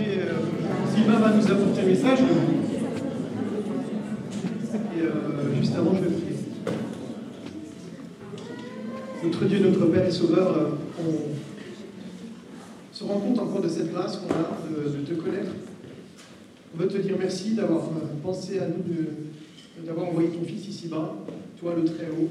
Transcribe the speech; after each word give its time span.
Euh, 0.00 0.32
Sylvain 0.94 1.18
va 1.18 1.32
nous 1.32 1.44
apporter 1.44 1.80
un 1.82 1.86
message. 1.86 2.18
Et 4.96 5.02
euh, 5.02 5.54
juste 5.60 5.74
avant, 5.76 5.94
je 5.94 6.00
vais 6.00 6.10
prier. 6.10 6.36
Notre 9.24 9.44
Dieu, 9.44 9.58
notre 9.60 9.86
Père 9.86 10.06
et 10.06 10.10
Sauveur, 10.10 10.56
euh, 10.56 10.70
on 11.00 11.12
se 12.92 13.04
rend 13.04 13.20
compte 13.20 13.38
encore 13.38 13.60
de 13.60 13.68
cette 13.68 13.92
grâce 13.92 14.16
qu'on 14.16 14.30
a 14.30 14.58
de, 14.68 15.04
te 15.04 15.14
connaître. 15.14 15.52
On 16.74 16.78
veut 16.78 16.88
te 16.88 16.98
dire 16.98 17.16
merci 17.18 17.54
d'avoir 17.54 17.84
euh, 17.84 18.06
pensé 18.22 18.58
à 18.58 18.66
nous, 18.66 18.82
d'avoir 19.84 20.08
envoyé 20.08 20.30
ton 20.30 20.42
Fils 20.44 20.68
ici-bas, 20.68 21.14
toi 21.60 21.74
le 21.76 21.84
Très-Haut, 21.84 22.30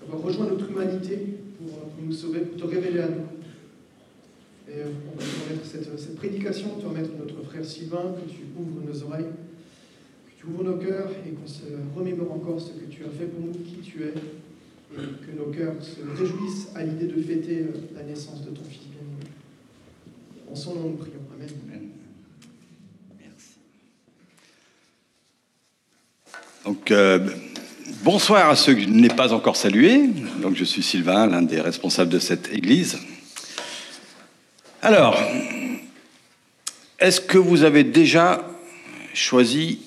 d'avoir 0.00 0.24
rejoint 0.24 0.46
notre 0.46 0.70
humanité 0.70 1.14
euh, 1.14 1.68
pour 1.96 2.04
nous 2.06 2.12
sauver, 2.12 2.40
pour 2.40 2.62
te 2.68 2.74
révéler 2.74 3.00
à 3.00 3.08
nous. 3.08 3.43
Et 4.66 4.80
on 4.82 5.18
va 5.18 5.24
te 5.24 5.44
remettre 5.44 5.66
cette, 5.66 5.98
cette 5.98 6.16
prédication, 6.16 6.68
te 6.80 6.86
remettre 6.86 7.10
notre 7.18 7.42
frère 7.44 7.64
Sylvain, 7.64 8.14
que 8.16 8.30
tu 8.30 8.40
ouvres 8.58 8.80
nos 8.86 9.02
oreilles, 9.04 9.26
que 10.26 10.40
tu 10.40 10.46
ouvres 10.46 10.64
nos 10.64 10.78
cœurs 10.78 11.10
et 11.26 11.30
qu'on 11.30 11.46
se 11.46 11.64
remémore 11.94 12.32
encore 12.32 12.60
ce 12.60 12.70
que 12.70 12.86
tu 12.90 13.04
as 13.04 13.10
fait 13.10 13.26
pour 13.26 13.44
nous, 13.44 13.52
qui 13.52 13.76
tu 13.82 14.02
es, 14.02 14.14
et 14.96 14.96
que 14.96 15.36
nos 15.36 15.50
cœurs 15.50 15.74
se 15.82 16.00
réjouissent 16.18 16.68
à 16.74 16.82
l'idée 16.82 17.06
de 17.06 17.20
fêter 17.20 17.58
euh, 17.58 17.72
la 17.94 18.04
naissance 18.04 18.42
de 18.42 18.50
ton 18.50 18.64
Fils 18.64 18.86
bien-aimé. 18.88 19.30
En 20.50 20.54
son 20.54 20.74
nom, 20.76 20.90
nous 20.90 20.96
prions. 20.96 21.20
Amen. 21.34 21.50
Merci. 23.20 23.54
Donc, 26.64 26.90
euh, 26.90 27.28
bonsoir 28.02 28.48
à 28.48 28.56
ceux 28.56 28.74
que 28.74 28.80
je 28.80 28.88
n'ai 28.88 29.08
pas 29.08 29.34
encore 29.34 29.56
salués. 29.56 30.08
Donc, 30.40 30.54
je 30.54 30.64
suis 30.64 30.82
Sylvain, 30.82 31.26
l'un 31.26 31.42
des 31.42 31.60
responsables 31.60 32.10
de 32.10 32.18
cette 32.18 32.50
église. 32.50 32.98
Alors, 34.84 35.18
est-ce 37.00 37.18
que 37.18 37.38
vous 37.38 37.62
avez 37.62 37.84
déjà 37.84 38.46
choisi 39.14 39.78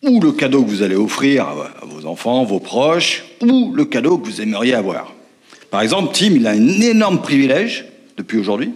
ou 0.00 0.20
le 0.20 0.30
cadeau 0.30 0.62
que 0.62 0.70
vous 0.70 0.82
allez 0.82 0.94
offrir 0.94 1.48
à 1.48 1.84
vos 1.84 2.06
enfants, 2.06 2.44
vos 2.44 2.60
proches, 2.60 3.24
ou 3.40 3.72
le 3.74 3.84
cadeau 3.84 4.18
que 4.18 4.28
vous 4.28 4.40
aimeriez 4.40 4.74
avoir? 4.74 5.12
Par 5.72 5.80
exemple, 5.80 6.14
Tim, 6.14 6.36
il 6.36 6.46
a 6.46 6.50
un 6.50 6.80
énorme 6.80 7.20
privilège 7.20 7.86
depuis 8.16 8.38
aujourd'hui, 8.38 8.74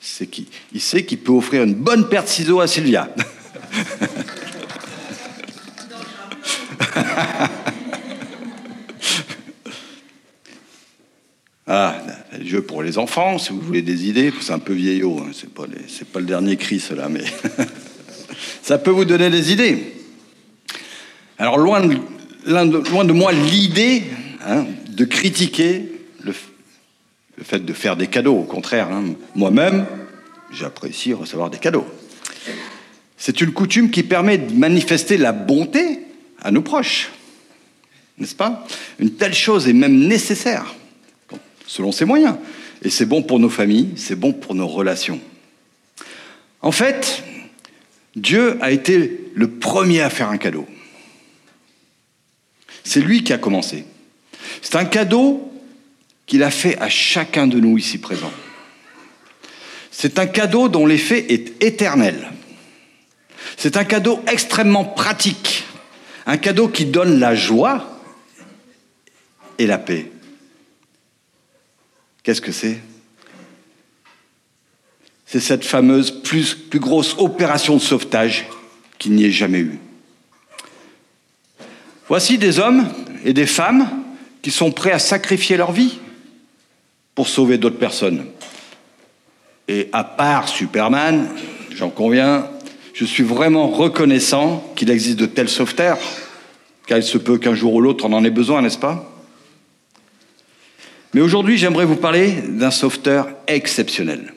c'est 0.00 0.26
qu'il 0.26 0.46
il 0.72 0.80
sait 0.80 1.04
qu'il 1.04 1.18
peut 1.18 1.30
offrir 1.30 1.62
une 1.62 1.74
bonne 1.74 2.08
paire 2.08 2.24
de 2.24 2.28
ciseaux 2.28 2.58
à 2.58 2.66
Sylvia. 2.66 3.08
Ah, 11.68 11.96
jeu 12.44 12.62
pour 12.62 12.82
les 12.82 12.98
enfants, 12.98 13.38
si 13.38 13.50
vous 13.50 13.60
voulez 13.60 13.82
des 13.82 14.08
idées, 14.08 14.32
c'est 14.40 14.52
un 14.52 14.58
peu 14.58 14.72
vieillot, 14.72 15.20
hein, 15.20 15.30
c'est 15.32 15.52
pas, 15.52 15.64
pas 16.12 16.20
le 16.20 16.26
dernier 16.26 16.56
cri, 16.56 16.80
cela, 16.80 17.08
mais 17.08 17.24
ça 18.62 18.78
peut 18.78 18.90
vous 18.90 19.04
donner 19.04 19.30
des 19.30 19.52
idées. 19.52 19.94
Alors, 21.38 21.58
loin 21.58 21.86
de, 21.86 21.96
loin 22.46 23.04
de- 23.04 23.12
moi 23.12 23.32
l'idée 23.32 24.02
hein, 24.46 24.66
de 24.88 25.04
critiquer 25.04 25.92
le 26.22 26.32
fait 27.44 27.64
de 27.64 27.72
faire 27.72 27.96
des 27.96 28.06
cadeaux, 28.06 28.34
au 28.34 28.44
contraire, 28.44 28.88
hein. 28.90 29.04
moi-même, 29.34 29.86
j'apprécie 30.52 31.12
recevoir 31.12 31.50
des 31.50 31.58
cadeaux. 31.58 31.86
C'est 33.18 33.40
une 33.40 33.52
coutume 33.52 33.90
qui 33.90 34.02
permet 34.02 34.38
de 34.38 34.54
manifester 34.54 35.16
la 35.16 35.32
bonté 35.32 36.00
à 36.42 36.50
nos 36.50 36.62
proches, 36.62 37.10
n'est-ce 38.18 38.34
pas? 38.34 38.66
Une 38.98 39.10
telle 39.12 39.34
chose 39.34 39.68
est 39.68 39.72
même 39.72 39.98
nécessaire, 40.06 40.74
selon 41.66 41.92
ses 41.92 42.04
moyens. 42.04 42.36
Et 42.82 42.90
c'est 42.90 43.06
bon 43.06 43.22
pour 43.22 43.38
nos 43.38 43.48
familles, 43.48 43.90
c'est 43.96 44.18
bon 44.18 44.32
pour 44.32 44.54
nos 44.54 44.68
relations. 44.68 45.20
En 46.62 46.72
fait, 46.72 47.22
Dieu 48.14 48.58
a 48.60 48.70
été 48.70 49.30
le 49.34 49.50
premier 49.50 50.00
à 50.00 50.10
faire 50.10 50.28
un 50.30 50.38
cadeau. 50.38 50.66
C'est 52.84 53.00
lui 53.00 53.24
qui 53.24 53.32
a 53.32 53.38
commencé. 53.38 53.84
C'est 54.62 54.76
un 54.76 54.84
cadeau 54.84 55.52
qu'il 56.26 56.42
a 56.42 56.50
fait 56.50 56.78
à 56.78 56.88
chacun 56.88 57.46
de 57.46 57.60
nous 57.60 57.78
ici 57.78 57.98
présents. 57.98 58.32
C'est 59.90 60.18
un 60.18 60.26
cadeau 60.26 60.68
dont 60.68 60.86
l'effet 60.86 61.32
est 61.32 61.62
éternel. 61.62 62.32
C'est 63.56 63.76
un 63.76 63.84
cadeau 63.84 64.22
extrêmement 64.26 64.84
pratique. 64.84 65.64
Un 66.26 66.36
cadeau 66.36 66.68
qui 66.68 66.84
donne 66.84 67.18
la 67.18 67.34
joie 67.34 68.00
et 69.58 69.66
la 69.66 69.78
paix. 69.78 70.10
Qu'est-ce 72.26 72.40
que 72.40 72.50
c'est 72.50 72.80
C'est 75.26 75.38
cette 75.38 75.64
fameuse 75.64 76.10
plus, 76.10 76.54
plus 76.54 76.80
grosse 76.80 77.14
opération 77.18 77.76
de 77.76 77.80
sauvetage 77.80 78.46
qu'il 78.98 79.12
n'y 79.12 79.26
ait 79.26 79.30
jamais 79.30 79.60
eu. 79.60 79.78
Voici 82.08 82.36
des 82.36 82.58
hommes 82.58 82.88
et 83.24 83.32
des 83.32 83.46
femmes 83.46 83.88
qui 84.42 84.50
sont 84.50 84.72
prêts 84.72 84.90
à 84.90 84.98
sacrifier 84.98 85.56
leur 85.56 85.70
vie 85.70 86.00
pour 87.14 87.28
sauver 87.28 87.58
d'autres 87.58 87.78
personnes. 87.78 88.26
Et 89.68 89.88
à 89.92 90.02
part 90.02 90.48
Superman, 90.48 91.28
j'en 91.70 91.90
conviens, 91.90 92.50
je 92.92 93.04
suis 93.04 93.22
vraiment 93.22 93.68
reconnaissant 93.68 94.72
qu'il 94.74 94.90
existe 94.90 95.20
de 95.20 95.26
tels 95.26 95.48
sauveteurs, 95.48 96.00
car 96.88 96.98
il 96.98 97.04
se 97.04 97.18
peut 97.18 97.38
qu'un 97.38 97.54
jour 97.54 97.74
ou 97.74 97.80
l'autre 97.80 98.04
on 98.04 98.12
en 98.12 98.24
ait 98.24 98.30
besoin, 98.30 98.62
n'est-ce 98.62 98.78
pas 98.78 99.15
Mais 101.14 101.20
aujourd'hui, 101.20 101.56
j'aimerais 101.56 101.84
vous 101.84 101.96
parler 101.96 102.32
d'un 102.48 102.70
sauveteur 102.70 103.28
exceptionnel, 103.46 104.32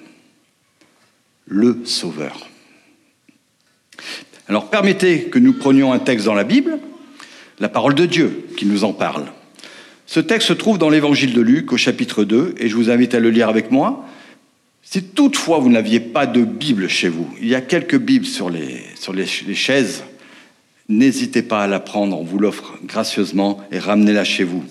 le 1.47 1.81
Sauveur. 1.83 2.47
Alors 4.47 4.69
permettez 4.69 5.25
que 5.25 5.39
nous 5.39 5.53
prenions 5.53 5.93
un 5.93 5.99
texte 5.99 6.25
dans 6.25 6.33
la 6.33 6.43
Bible, 6.43 6.79
la 7.59 7.69
parole 7.69 7.93
de 7.93 8.05
Dieu 8.05 8.47
qui 8.57 8.65
nous 8.65 8.83
en 8.83 8.93
parle. 8.93 9.25
Ce 10.05 10.19
texte 10.19 10.47
se 10.47 10.53
trouve 10.53 10.79
dans 10.79 10.89
l'évangile 10.89 11.33
de 11.33 11.41
Luc 11.41 11.71
au 11.71 11.77
chapitre 11.77 12.23
2 12.23 12.55
et 12.57 12.67
je 12.67 12.75
vous 12.75 12.89
invite 12.89 13.13
à 13.13 13.19
le 13.19 13.29
lire 13.29 13.47
avec 13.49 13.69
moi. 13.69 14.05
Si 14.81 15.03
toutefois 15.03 15.59
vous 15.59 15.69
n'aviez 15.69 15.99
pas 15.99 16.25
de 16.25 16.43
Bible 16.43 16.87
chez 16.87 17.09
vous, 17.09 17.29
il 17.39 17.47
y 17.47 17.53
a 17.53 17.61
quelques 17.61 17.99
Bibles 17.99 18.25
sur 18.25 18.49
les, 18.49 18.81
les 19.13 19.55
chaises, 19.55 20.03
n'hésitez 20.87 21.43
pas 21.43 21.63
à 21.63 21.67
la 21.67 21.79
prendre, 21.79 22.19
on 22.19 22.23
vous 22.23 22.39
l'offre 22.39 22.73
gracieusement 22.83 23.59
et 23.71 23.77
ramenez-la 23.77 24.23
chez 24.23 24.45
vous. 24.45 24.63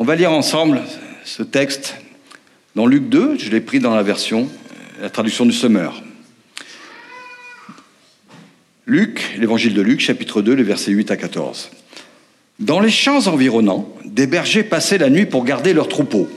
On 0.00 0.04
va 0.04 0.14
lire 0.14 0.30
ensemble 0.30 0.82
ce 1.24 1.42
texte 1.42 1.96
dans 2.76 2.86
Luc 2.86 3.08
2, 3.08 3.36
je 3.36 3.50
l'ai 3.50 3.60
pris 3.60 3.80
dans 3.80 3.96
la 3.96 4.04
version, 4.04 4.48
la 5.02 5.10
traduction 5.10 5.44
du 5.44 5.50
semeur. 5.50 6.04
Luc, 8.86 9.34
l'évangile 9.40 9.74
de 9.74 9.82
Luc, 9.82 9.98
chapitre 9.98 10.40
2, 10.40 10.52
les 10.52 10.62
versets 10.62 10.92
8 10.92 11.10
à 11.10 11.16
14. 11.16 11.70
Dans 12.60 12.78
les 12.78 12.90
champs 12.90 13.26
environnants, 13.26 13.92
des 14.04 14.28
bergers 14.28 14.62
passaient 14.62 14.98
la 14.98 15.10
nuit 15.10 15.26
pour 15.26 15.44
garder 15.44 15.72
leurs 15.72 15.88
troupeaux. 15.88 16.28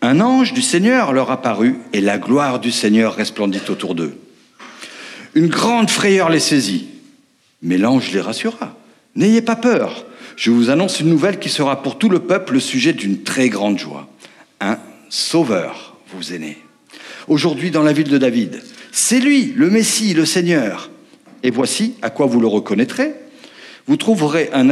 Un 0.00 0.22
ange 0.22 0.54
du 0.54 0.62
Seigneur 0.62 1.12
leur 1.12 1.30
apparut 1.30 1.76
et 1.92 2.00
la 2.00 2.16
gloire 2.16 2.60
du 2.60 2.72
Seigneur 2.72 3.14
resplendit 3.14 3.60
autour 3.68 3.94
d'eux. 3.94 4.16
Une 5.34 5.48
grande 5.48 5.90
frayeur 5.90 6.30
les 6.30 6.40
saisit. 6.40 6.88
Mais 7.60 7.76
l'ange 7.76 8.10
les 8.12 8.22
rassura. 8.22 8.74
N'ayez 9.16 9.42
pas 9.42 9.56
peur. 9.56 10.06
Je 10.36 10.50
vous 10.50 10.68
annonce 10.68 11.00
une 11.00 11.08
nouvelle 11.08 11.38
qui 11.38 11.48
sera 11.48 11.82
pour 11.82 11.96
tout 11.96 12.10
le 12.10 12.20
peuple 12.20 12.52
le 12.52 12.60
sujet 12.60 12.92
d'une 12.92 13.22
très 13.22 13.48
grande 13.48 13.78
joie. 13.78 14.06
Un 14.60 14.78
sauveur 15.08 15.96
vous 16.14 16.34
est 16.34 16.38
né. 16.38 16.58
Aujourd'hui 17.26 17.70
dans 17.70 17.82
la 17.82 17.94
ville 17.94 18.10
de 18.10 18.18
David. 18.18 18.62
C'est 18.92 19.18
lui, 19.18 19.54
le 19.56 19.70
Messie, 19.70 20.12
le 20.12 20.26
Seigneur. 20.26 20.90
Et 21.42 21.50
voici 21.50 21.94
à 22.02 22.10
quoi 22.10 22.26
vous 22.26 22.38
le 22.38 22.46
reconnaîtrez. 22.46 23.14
Vous 23.86 23.96
trouverez 23.96 24.50
un 24.52 24.64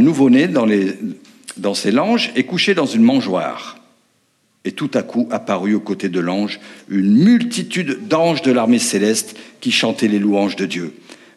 nouveau-né 0.00 0.48
dans, 0.48 0.64
les, 0.64 0.94
dans 1.58 1.74
ses 1.74 1.90
langes 1.90 2.32
et 2.34 2.44
couché 2.44 2.74
dans 2.74 2.86
une 2.86 3.02
mangeoire. 3.02 3.78
Et 4.64 4.72
tout 4.72 4.90
à 4.94 5.02
coup 5.02 5.28
apparut 5.30 5.74
aux 5.74 5.80
côtés 5.80 6.08
de 6.08 6.20
l'ange 6.20 6.58
une 6.88 7.22
multitude 7.22 8.08
d'anges 8.08 8.40
de 8.40 8.50
l'armée 8.50 8.78
céleste 8.78 9.36
qui 9.60 9.72
chantaient 9.72 10.08
les 10.08 10.18
louanges 10.18 10.56
de 10.56 10.64
Dieu. 10.64 10.94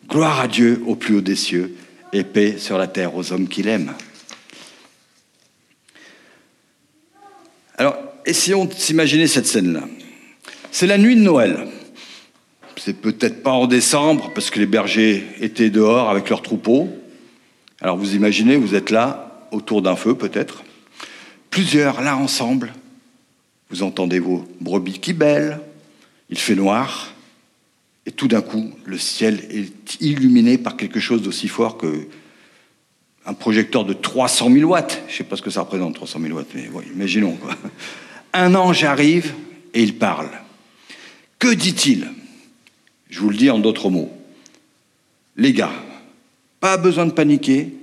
Gloire 0.07 0.39
à 0.39 0.47
Dieu 0.47 0.81
au 0.87 0.95
plus 0.95 1.17
haut 1.17 1.21
des 1.21 1.35
cieux 1.35 1.75
et 2.13 2.23
paix 2.23 2.57
sur 2.57 2.77
la 2.77 2.87
terre 2.87 3.15
aux 3.15 3.31
hommes 3.31 3.47
qu'il 3.47 3.67
aime. 3.67 3.93
Alors, 7.77 7.97
essayons 8.25 8.65
de 8.65 8.73
s'imaginer 8.73 9.27
cette 9.27 9.45
scène-là. 9.45 9.83
C'est 10.71 10.87
la 10.87 10.97
nuit 10.97 11.15
de 11.15 11.21
Noël. 11.21 11.67
C'est 12.77 13.01
peut-être 13.01 13.43
pas 13.43 13.51
en 13.51 13.67
décembre 13.67 14.31
parce 14.33 14.49
que 14.49 14.59
les 14.59 14.65
bergers 14.65 15.25
étaient 15.41 15.69
dehors 15.69 16.09
avec 16.09 16.29
leurs 16.29 16.41
troupeaux. 16.41 16.89
Alors 17.81 17.97
vous 17.97 18.15
imaginez, 18.15 18.55
vous 18.55 18.75
êtes 18.75 18.89
là, 18.89 19.47
autour 19.51 19.81
d'un 19.81 19.95
feu 19.95 20.15
peut-être, 20.15 20.63
plusieurs 21.49 22.01
là 22.01 22.15
ensemble. 22.17 22.73
Vous 23.69 23.83
entendez 23.83 24.19
vos 24.19 24.47
brebis 24.61 24.99
qui 24.99 25.13
bêlent, 25.13 25.59
il 26.29 26.37
fait 26.37 26.55
noir, 26.55 27.13
et 28.07 28.11
tout 28.11 28.29
d'un 28.29 28.41
coup, 28.41 28.71
le 28.85 28.97
ciel 28.97 29.45
est 29.51 29.99
illuminé 29.99 30.57
par 30.57 30.77
quelque 30.77 31.01
chose 31.01 31.21
d'aussi 31.21 31.49
fort 31.49 31.77
que 31.77 32.07
un 33.25 33.33
projecteur 33.33 33.83
de 33.83 33.91
300 33.91 34.49
000 34.49 34.71
watts. 34.71 35.03
Je 35.07 35.13
ne 35.13 35.17
sais 35.17 35.23
pas 35.25 35.35
ce 35.35 35.41
que 35.41 35.49
ça 35.49 35.59
représente, 35.59 35.95
300 35.95 36.21
000 36.21 36.33
watts, 36.33 36.47
mais 36.55 36.69
imaginons. 36.95 37.37
Un 38.33 38.55
ange 38.55 38.85
arrive 38.85 39.33
et 39.73 39.83
il 39.83 39.95
parle. 39.95 40.29
Que 41.37 41.53
dit-il? 41.53 42.07
Je 43.09 43.19
vous 43.19 43.29
le 43.29 43.35
dis 43.35 43.49
en 43.49 43.59
d'autres 43.59 43.89
mots. 43.89 44.09
Les 45.35 45.51
gars, 45.51 45.73
pas 46.61 46.77
besoin 46.77 47.07
de 47.07 47.11
paniquer, 47.11 47.73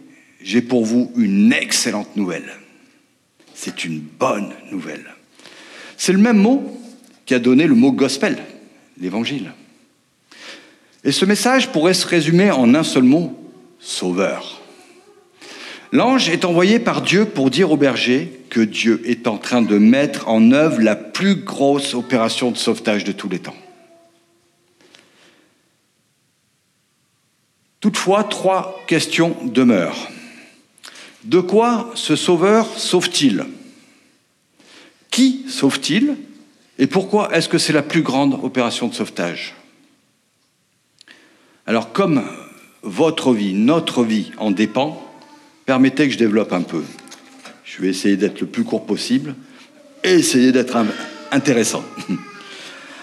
j'ai 0.40 0.62
pour 0.62 0.86
vous 0.86 1.12
une 1.16 1.52
excellente 1.52 2.16
nouvelle. 2.16 2.50
C'est 3.54 3.84
une 3.84 4.00
bonne 4.00 4.54
nouvelle. 4.72 5.04
C'est 5.98 6.12
le 6.12 6.18
même 6.18 6.38
mot 6.38 6.80
qui 7.26 7.34
a 7.34 7.38
donné 7.38 7.66
le 7.66 7.74
mot 7.74 7.92
gospel, 7.92 8.38
l'évangile. 8.98 9.52
Et 11.04 11.12
ce 11.12 11.24
message 11.26 11.70
pourrait 11.70 11.94
se 11.94 12.06
résumer 12.06 12.50
en 12.50 12.74
un 12.74 12.82
seul 12.82 13.02
mot, 13.02 13.38
sauveur. 13.78 14.60
L'ange 15.92 16.28
est 16.28 16.44
envoyé 16.44 16.78
par 16.78 17.02
Dieu 17.02 17.26
pour 17.26 17.50
dire 17.50 17.70
au 17.70 17.76
berger 17.76 18.40
que 18.50 18.60
Dieu 18.60 19.02
est 19.04 19.28
en 19.28 19.36
train 19.36 19.62
de 19.62 19.78
mettre 19.78 20.28
en 20.28 20.50
œuvre 20.50 20.80
la 20.80 20.96
plus 20.96 21.36
grosse 21.36 21.94
opération 21.94 22.50
de 22.50 22.56
sauvetage 22.56 23.04
de 23.04 23.12
tous 23.12 23.28
les 23.28 23.38
temps. 23.38 23.54
Toutefois, 27.80 28.24
trois 28.24 28.82
questions 28.86 29.36
demeurent. 29.44 30.08
De 31.24 31.40
quoi 31.40 31.90
ce 31.94 32.16
sauveur 32.16 32.66
sauve-t-il? 32.78 33.44
Qui 35.10 35.44
sauve-t-il? 35.48 36.16
Et 36.78 36.86
pourquoi 36.86 37.34
est-ce 37.36 37.48
que 37.48 37.58
c'est 37.58 37.72
la 37.72 37.82
plus 37.82 38.02
grande 38.02 38.34
opération 38.42 38.88
de 38.88 38.94
sauvetage? 38.94 39.54
Alors 41.66 41.92
comme 41.92 42.22
votre 42.82 43.32
vie, 43.32 43.54
notre 43.54 44.04
vie 44.04 44.32
en 44.36 44.50
dépend, 44.50 45.02
permettez 45.64 46.06
que 46.06 46.12
je 46.12 46.18
développe 46.18 46.52
un 46.52 46.62
peu. 46.62 46.82
Je 47.64 47.80
vais 47.80 47.88
essayer 47.88 48.16
d'être 48.16 48.40
le 48.40 48.46
plus 48.46 48.64
court 48.64 48.84
possible 48.84 49.34
et 50.02 50.12
essayer 50.12 50.52
d'être 50.52 50.76
intéressant. 51.30 51.82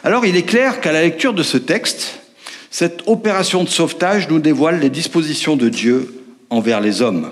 Alors 0.03 0.25
il 0.25 0.35
est 0.35 0.43
clair 0.43 0.79
qu'à 0.79 0.91
la 0.91 1.01
lecture 1.01 1.33
de 1.33 1.43
ce 1.43 1.57
texte, 1.57 2.19
cette 2.69 3.01
opération 3.07 3.63
de 3.63 3.69
sauvetage 3.69 4.29
nous 4.29 4.39
dévoile 4.39 4.79
les 4.79 4.89
dispositions 4.89 5.55
de 5.55 5.67
Dieu 5.67 6.23
envers 6.49 6.81
les 6.81 7.01
hommes. 7.01 7.31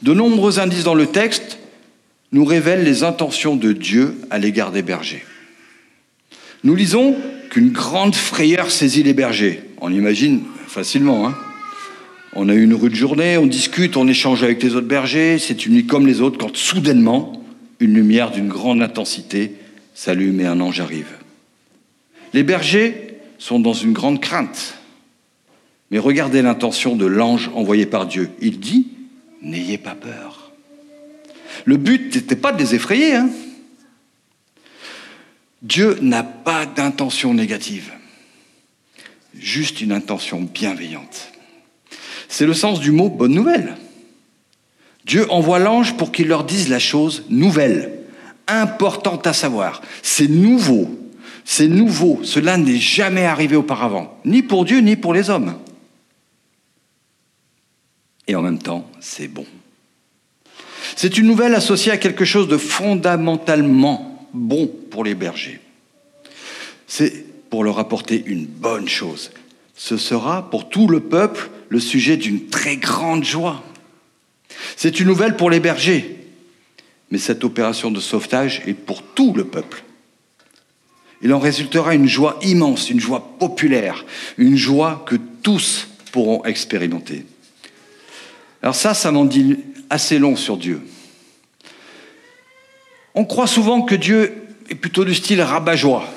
De 0.00 0.14
nombreux 0.14 0.58
indices 0.58 0.84
dans 0.84 0.94
le 0.94 1.06
texte 1.06 1.58
nous 2.32 2.44
révèlent 2.44 2.84
les 2.84 3.04
intentions 3.04 3.56
de 3.56 3.72
Dieu 3.72 4.16
à 4.30 4.38
l'égard 4.38 4.72
des 4.72 4.82
bergers. 4.82 5.24
Nous 6.64 6.74
lisons 6.74 7.16
qu'une 7.52 7.68
grande 7.68 8.14
frayeur 8.14 8.70
saisit 8.70 9.02
les 9.02 9.12
bergers. 9.12 9.60
On 9.82 9.92
imagine 9.92 10.40
facilement. 10.68 11.26
Hein 11.26 11.36
on 12.32 12.48
a 12.48 12.54
eu 12.54 12.62
une 12.62 12.72
rude 12.72 12.94
journée, 12.94 13.36
on 13.36 13.46
discute, 13.46 13.98
on 13.98 14.08
échange 14.08 14.42
avec 14.42 14.62
les 14.62 14.74
autres 14.74 14.86
bergers. 14.86 15.38
C'est 15.38 15.66
une 15.66 15.74
nuit 15.74 15.84
comme 15.84 16.06
les 16.06 16.22
autres 16.22 16.38
quand 16.38 16.56
soudainement, 16.56 17.44
une 17.78 17.92
lumière 17.92 18.30
d'une 18.30 18.48
grande 18.48 18.80
intensité 18.80 19.52
s'allume 19.92 20.40
et 20.40 20.46
un 20.46 20.60
ange 20.60 20.80
arrive. 20.80 21.10
Les 22.32 22.42
bergers 22.42 23.18
sont 23.36 23.60
dans 23.60 23.74
une 23.74 23.92
grande 23.92 24.22
crainte. 24.22 24.78
Mais 25.90 25.98
regardez 25.98 26.40
l'intention 26.40 26.96
de 26.96 27.04
l'ange 27.04 27.50
envoyé 27.54 27.84
par 27.84 28.06
Dieu. 28.06 28.30
Il 28.40 28.60
dit 28.60 28.88
N'ayez 29.42 29.76
pas 29.76 29.94
peur. 29.94 30.52
Le 31.66 31.76
but 31.76 32.14
n'était 32.14 32.34
pas 32.34 32.52
de 32.52 32.62
les 32.62 32.74
effrayer. 32.74 33.14
Hein. 33.14 33.28
Dieu 35.62 35.96
n'a 36.02 36.24
pas 36.24 36.66
d'intention 36.66 37.34
négative, 37.34 37.92
juste 39.38 39.80
une 39.80 39.92
intention 39.92 40.40
bienveillante. 40.40 41.32
C'est 42.28 42.46
le 42.46 42.54
sens 42.54 42.80
du 42.80 42.90
mot 42.90 43.08
bonne 43.08 43.34
nouvelle. 43.34 43.76
Dieu 45.06 45.30
envoie 45.30 45.60
l'ange 45.60 45.96
pour 45.96 46.10
qu'il 46.10 46.26
leur 46.26 46.44
dise 46.44 46.68
la 46.68 46.80
chose 46.80 47.24
nouvelle, 47.28 48.00
importante 48.48 49.26
à 49.26 49.32
savoir. 49.32 49.82
C'est 50.02 50.28
nouveau, 50.28 50.98
c'est 51.44 51.68
nouveau, 51.68 52.20
cela 52.24 52.56
n'est 52.56 52.78
jamais 52.78 53.24
arrivé 53.24 53.54
auparavant, 53.54 54.18
ni 54.24 54.42
pour 54.42 54.64
Dieu, 54.64 54.80
ni 54.80 54.96
pour 54.96 55.14
les 55.14 55.30
hommes. 55.30 55.54
Et 58.26 58.34
en 58.34 58.42
même 58.42 58.58
temps, 58.58 58.90
c'est 59.00 59.28
bon. 59.28 59.46
C'est 60.96 61.18
une 61.18 61.26
nouvelle 61.26 61.54
associée 61.54 61.92
à 61.92 61.98
quelque 61.98 62.24
chose 62.24 62.48
de 62.48 62.56
fondamentalement 62.56 64.11
bon 64.32 64.66
pour 64.90 65.04
les 65.04 65.14
bergers. 65.14 65.60
C'est 66.86 67.24
pour 67.50 67.64
leur 67.64 67.78
apporter 67.78 68.22
une 68.26 68.46
bonne 68.46 68.88
chose. 68.88 69.30
Ce 69.74 69.96
sera 69.96 70.50
pour 70.50 70.68
tout 70.68 70.88
le 70.88 71.00
peuple 71.00 71.50
le 71.68 71.80
sujet 71.80 72.16
d'une 72.16 72.46
très 72.48 72.76
grande 72.76 73.24
joie. 73.24 73.62
C'est 74.76 75.00
une 75.00 75.06
nouvelle 75.06 75.36
pour 75.36 75.50
les 75.50 75.60
bergers, 75.60 76.16
mais 77.10 77.18
cette 77.18 77.44
opération 77.44 77.90
de 77.90 78.00
sauvetage 78.00 78.62
est 78.66 78.74
pour 78.74 79.02
tout 79.02 79.32
le 79.34 79.44
peuple. 79.44 79.82
Il 81.22 81.32
en 81.32 81.38
résultera 81.38 81.94
une 81.94 82.08
joie 82.08 82.38
immense, 82.42 82.90
une 82.90 83.00
joie 83.00 83.36
populaire, 83.38 84.04
une 84.38 84.56
joie 84.56 85.04
que 85.06 85.16
tous 85.42 85.88
pourront 86.10 86.44
expérimenter. 86.44 87.24
Alors 88.62 88.74
ça, 88.74 88.92
ça 88.94 89.12
m'en 89.12 89.24
dit 89.24 89.56
assez 89.88 90.18
long 90.18 90.36
sur 90.36 90.56
Dieu. 90.56 90.80
On 93.14 93.24
croit 93.24 93.46
souvent 93.46 93.82
que 93.82 93.94
Dieu 93.94 94.42
est 94.68 94.74
plutôt 94.74 95.04
du 95.04 95.14
style 95.14 95.42
rabat-joie. 95.42 96.08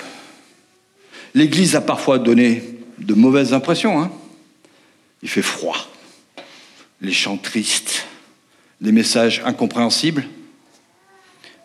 L'Église 1.34 1.76
a 1.76 1.82
parfois 1.82 2.20
donné 2.20 2.64
de 2.98 3.14
mauvaises 3.14 3.54
impressions. 3.54 4.02
Hein. 4.02 4.12
Il 5.22 5.30
fait 5.30 5.42
froid, 5.42 5.78
les 7.02 7.12
chants 7.12 7.38
tristes, 7.38 8.06
des 8.80 8.92
messages 8.92 9.42
incompréhensibles. 9.46 10.26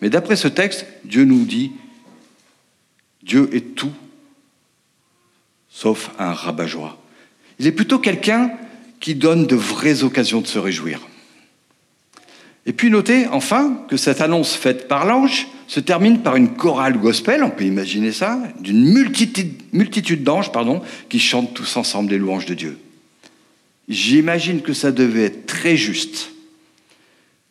Mais 0.00 0.10
d'après 0.10 0.36
ce 0.36 0.48
texte, 0.48 0.86
Dieu 1.04 1.24
nous 1.24 1.44
dit, 1.44 1.72
Dieu 3.22 3.48
est 3.54 3.74
tout 3.74 3.92
sauf 5.70 6.10
un 6.18 6.32
rabat-joie. 6.32 6.98
Il 7.58 7.66
est 7.66 7.72
plutôt 7.72 7.98
quelqu'un 7.98 8.50
qui 8.98 9.14
donne 9.14 9.46
de 9.46 9.56
vraies 9.56 10.02
occasions 10.02 10.40
de 10.40 10.46
se 10.46 10.58
réjouir. 10.58 11.00
Et 12.66 12.72
puis 12.72 12.90
notez 12.90 13.26
enfin 13.26 13.84
que 13.88 13.96
cette 13.96 14.20
annonce 14.20 14.54
faite 14.54 14.86
par 14.86 15.06
l'ange 15.06 15.48
se 15.66 15.80
termine 15.80 16.20
par 16.20 16.36
une 16.36 16.54
chorale 16.54 16.98
gospel, 16.98 17.42
on 17.42 17.50
peut 17.50 17.64
imaginer 17.64 18.12
ça, 18.12 18.38
d'une 18.60 18.84
multitude, 19.72 20.24
d'anges 20.24 20.52
pardon, 20.52 20.82
qui 21.08 21.20
chantent 21.20 21.54
tous 21.54 21.76
ensemble 21.76 22.10
les 22.10 22.18
louanges 22.18 22.46
de 22.46 22.54
Dieu. 22.54 22.78
J'imagine 23.88 24.62
que 24.62 24.72
ça 24.72 24.92
devait 24.92 25.24
être 25.24 25.46
très 25.46 25.76
juste, 25.76 26.32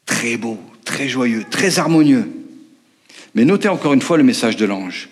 très 0.05 0.37
beau, 0.37 0.59
très 0.85 1.07
joyeux, 1.07 1.43
très 1.49 1.79
harmonieux. 1.79 2.29
Mais 3.35 3.45
notez 3.45 3.69
encore 3.69 3.93
une 3.93 4.01
fois 4.01 4.17
le 4.17 4.23
message 4.23 4.57
de 4.57 4.65
l'ange. 4.65 5.09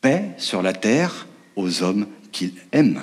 Paix 0.00 0.30
sur 0.38 0.62
la 0.62 0.72
terre 0.72 1.26
aux 1.54 1.82
hommes 1.82 2.06
qu'il 2.32 2.52
aime. 2.72 3.02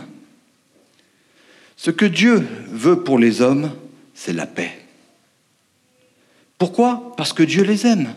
Ce 1.78 1.92
que 1.92 2.06
Dieu 2.06 2.46
veut 2.72 3.04
pour 3.04 3.20
les 3.20 3.42
hommes, 3.42 3.72
c'est 4.14 4.34
la 4.34 4.46
paix. 4.46 4.89
Pourquoi 6.60 7.14
Parce 7.18 7.34
que 7.34 7.42
Dieu 7.42 7.64
les 7.64 7.88
aime. 7.88 8.14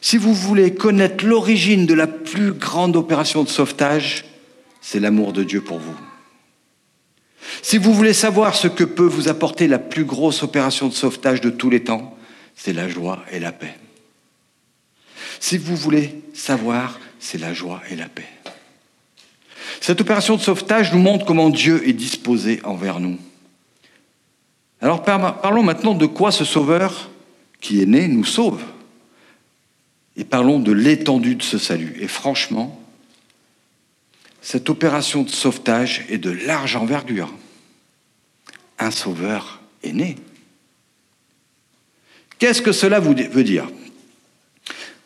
Si 0.00 0.16
vous 0.16 0.34
voulez 0.34 0.74
connaître 0.74 1.24
l'origine 1.26 1.86
de 1.86 1.94
la 1.94 2.06
plus 2.06 2.52
grande 2.52 2.96
opération 2.96 3.44
de 3.44 3.48
sauvetage, 3.48 4.24
c'est 4.80 4.98
l'amour 4.98 5.32
de 5.32 5.44
Dieu 5.44 5.60
pour 5.60 5.78
vous. 5.78 5.94
Si 7.62 7.76
vous 7.76 7.92
voulez 7.92 8.14
savoir 8.14 8.54
ce 8.54 8.68
que 8.68 8.84
peut 8.84 9.06
vous 9.06 9.28
apporter 9.28 9.68
la 9.68 9.78
plus 9.78 10.04
grosse 10.04 10.42
opération 10.42 10.88
de 10.88 10.94
sauvetage 10.94 11.42
de 11.42 11.50
tous 11.50 11.68
les 11.68 11.84
temps, 11.84 12.16
c'est 12.56 12.72
la 12.72 12.88
joie 12.88 13.22
et 13.30 13.38
la 13.38 13.52
paix. 13.52 13.76
Si 15.40 15.58
vous 15.58 15.76
voulez 15.76 16.22
savoir, 16.32 16.98
c'est 17.18 17.38
la 17.38 17.52
joie 17.52 17.82
et 17.90 17.96
la 17.96 18.08
paix. 18.08 18.28
Cette 19.82 20.00
opération 20.00 20.36
de 20.36 20.40
sauvetage 20.40 20.92
nous 20.92 20.98
montre 20.98 21.26
comment 21.26 21.50
Dieu 21.50 21.86
est 21.86 21.92
disposé 21.92 22.60
envers 22.64 23.00
nous. 23.00 23.18
Alors 24.80 25.02
parlons 25.02 25.62
maintenant 25.62 25.94
de 25.94 26.06
quoi 26.06 26.32
ce 26.32 26.44
Sauveur 26.44 27.10
qui 27.60 27.82
est 27.82 27.86
né 27.86 28.08
nous 28.08 28.24
sauve. 28.24 28.62
Et 30.16 30.24
parlons 30.24 30.58
de 30.58 30.72
l'étendue 30.72 31.34
de 31.34 31.42
ce 31.42 31.58
salut. 31.58 31.96
Et 32.00 32.08
franchement, 32.08 32.80
cette 34.42 34.70
opération 34.70 35.22
de 35.22 35.28
sauvetage 35.28 36.04
est 36.08 36.18
de 36.18 36.30
large 36.30 36.76
envergure. 36.76 37.32
Un 38.78 38.90
sauveur 38.90 39.60
est 39.82 39.92
né. 39.92 40.16
Qu'est-ce 42.38 42.62
que 42.62 42.72
cela 42.72 43.00
veut 43.00 43.44
dire? 43.44 43.68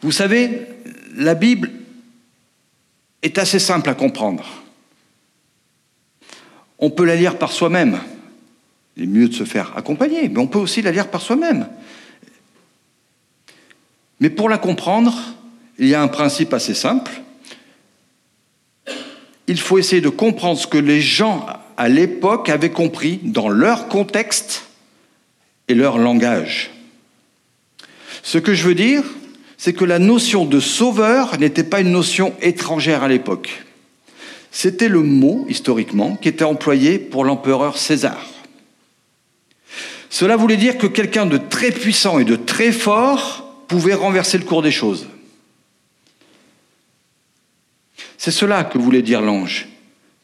Vous 0.02 0.12
savez, 0.12 0.62
la 1.16 1.35
Bible 1.35 1.73
est 3.23 3.38
assez 3.38 3.59
simple 3.59 3.88
à 3.90 3.95
comprendre. 3.95 4.47
On 6.78 6.90
peut 6.90 7.04
la 7.04 7.16
lire 7.16 7.38
par 7.38 7.50
soi-même. 7.50 7.99
Il 8.96 9.04
est 9.04 9.06
mieux 9.06 9.28
de 9.28 9.34
se 9.34 9.44
faire 9.44 9.72
accompagner, 9.76 10.28
mais 10.28 10.38
on 10.38 10.46
peut 10.46 10.58
aussi 10.58 10.82
la 10.82 10.92
lire 10.92 11.08
par 11.08 11.20
soi-même. 11.20 11.66
Mais 14.20 14.30
pour 14.30 14.48
la 14.48 14.58
comprendre, 14.58 15.14
il 15.78 15.88
y 15.88 15.94
a 15.94 16.02
un 16.02 16.08
principe 16.08 16.54
assez 16.54 16.74
simple. 16.74 17.10
Il 19.46 19.60
faut 19.60 19.78
essayer 19.78 20.00
de 20.00 20.08
comprendre 20.08 20.58
ce 20.58 20.66
que 20.66 20.78
les 20.78 21.00
gens 21.00 21.46
à 21.76 21.88
l'époque 21.88 22.48
avaient 22.48 22.70
compris 22.70 23.20
dans 23.22 23.48
leur 23.48 23.88
contexte 23.88 24.66
et 25.68 25.74
leur 25.74 25.98
langage. 25.98 26.70
Ce 28.22 28.38
que 28.38 28.54
je 28.54 28.66
veux 28.66 28.74
dire, 28.74 29.02
c'est 29.58 29.72
que 29.72 29.84
la 29.84 29.98
notion 29.98 30.44
de 30.44 30.60
sauveur 30.60 31.38
n'était 31.38 31.64
pas 31.64 31.80
une 31.80 31.90
notion 31.90 32.34
étrangère 32.40 33.02
à 33.02 33.08
l'époque. 33.08 33.64
C'était 34.50 34.88
le 34.88 35.00
mot, 35.00 35.46
historiquement, 35.48 36.16
qui 36.16 36.28
était 36.28 36.44
employé 36.44 36.98
pour 36.98 37.24
l'empereur 37.24 37.76
César. 37.76 38.24
Cela 40.14 40.37
voulait 40.37 40.56
dire 40.56 40.78
que 40.78 40.87
quelqu'un 40.87 41.26
de 41.26 41.38
très 41.38 41.73
puissant 41.73 42.21
et 42.21 42.25
de 42.25 42.37
très 42.37 42.71
fort 42.71 43.64
pouvait 43.66 43.94
renverser 43.94 44.38
le 44.38 44.44
cours 44.44 44.62
des 44.62 44.71
choses. 44.71 45.09
C'est 48.16 48.30
cela 48.30 48.62
que 48.62 48.78
voulait 48.78 49.02
dire 49.02 49.21
l'ange, 49.21 49.66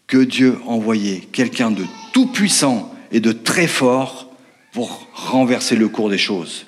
que 0.07 0.19
Dieu 0.19 0.61
envoyait 0.65 1.23
quelqu'un 1.33 1.73
de 1.73 1.85
tout 2.13 2.29
puissant 2.29 2.95
et 3.11 3.19
de 3.19 3.33
très 3.33 3.67
fort 3.67 4.31
pour 4.71 5.09
renverser 5.13 5.75
le 5.75 5.89
cours 5.89 6.09
des 6.09 6.19
choses. 6.19 6.67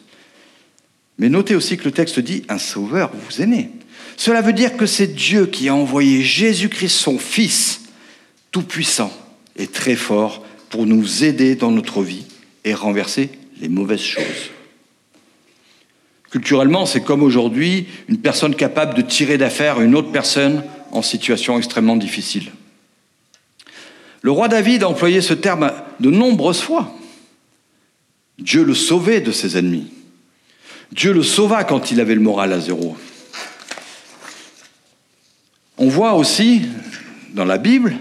Mais 1.16 1.28
notez 1.28 1.54
aussi 1.54 1.76
que 1.76 1.84
le 1.84 1.92
texte 1.92 2.18
dit 2.18 2.42
un 2.48 2.58
sauveur 2.58 3.12
vous 3.14 3.40
aimez. 3.40 3.70
Cela 4.16 4.40
veut 4.40 4.52
dire 4.52 4.76
que 4.76 4.86
c'est 4.86 5.14
Dieu 5.14 5.46
qui 5.46 5.68
a 5.68 5.76
envoyé 5.76 6.24
Jésus-Christ, 6.24 6.96
son 6.96 7.20
Fils, 7.20 7.82
tout 8.50 8.64
puissant 8.64 9.12
et 9.54 9.68
très 9.68 9.94
fort, 9.94 10.44
pour 10.70 10.86
nous 10.86 11.22
aider 11.22 11.54
dans 11.54 11.70
notre 11.70 12.02
vie 12.02 12.26
et 12.64 12.74
renverser 12.74 13.30
les 13.60 13.68
mauvaises 13.68 14.00
choses. 14.00 14.50
Culturellement, 16.30 16.86
c'est 16.86 17.02
comme 17.02 17.22
aujourd'hui 17.22 17.86
une 18.08 18.18
personne 18.18 18.54
capable 18.54 18.94
de 18.94 19.02
tirer 19.02 19.36
d'affaire 19.36 19.80
une 19.80 19.94
autre 19.94 20.10
personne 20.10 20.64
en 20.90 21.02
situation 21.02 21.58
extrêmement 21.58 21.96
difficile. 21.96 22.52
Le 24.22 24.30
roi 24.30 24.48
David 24.48 24.82
a 24.82 24.88
employé 24.88 25.20
ce 25.20 25.34
terme 25.34 25.72
de 26.00 26.10
nombreuses 26.10 26.60
fois. 26.60 26.96
Dieu 28.38 28.64
le 28.64 28.74
sauvait 28.74 29.20
de 29.20 29.32
ses 29.32 29.58
ennemis. 29.58 29.92
Dieu 30.92 31.12
le 31.12 31.22
sauva 31.22 31.64
quand 31.64 31.90
il 31.90 32.00
avait 32.00 32.14
le 32.14 32.20
moral 32.20 32.52
à 32.52 32.60
zéro. 32.60 32.96
On 35.78 35.88
voit 35.88 36.14
aussi 36.14 36.62
dans 37.34 37.44
la 37.44 37.58
Bible 37.58 37.96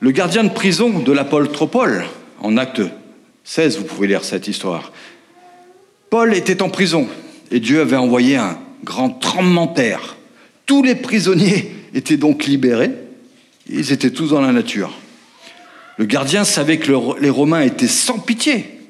le 0.00 0.10
gardien 0.10 0.44
de 0.44 0.50
prison 0.50 1.00
de 1.00 1.12
l'apôtre 1.12 1.66
Paul 1.66 2.04
en 2.40 2.56
acte 2.56 2.82
16, 3.46 3.78
vous 3.78 3.84
pouvez 3.84 4.08
lire 4.08 4.24
cette 4.24 4.48
histoire. 4.48 4.92
Paul 6.10 6.34
était 6.34 6.62
en 6.62 6.68
prison 6.68 7.08
et 7.52 7.60
Dieu 7.60 7.80
avait 7.80 7.96
envoyé 7.96 8.36
un 8.36 8.58
grand 8.82 9.08
tremblement 9.08 9.66
de 9.66 9.74
terre. 9.74 10.16
Tous 10.66 10.82
les 10.82 10.96
prisonniers 10.96 11.72
étaient 11.94 12.16
donc 12.16 12.44
libérés. 12.44 12.90
Ils 13.68 13.92
étaient 13.92 14.10
tous 14.10 14.30
dans 14.30 14.40
la 14.40 14.50
nature. 14.50 14.92
Le 15.96 16.06
gardien 16.06 16.44
savait 16.44 16.78
que 16.78 17.20
les 17.20 17.30
Romains 17.30 17.60
étaient 17.60 17.86
sans 17.86 18.18
pitié. 18.18 18.80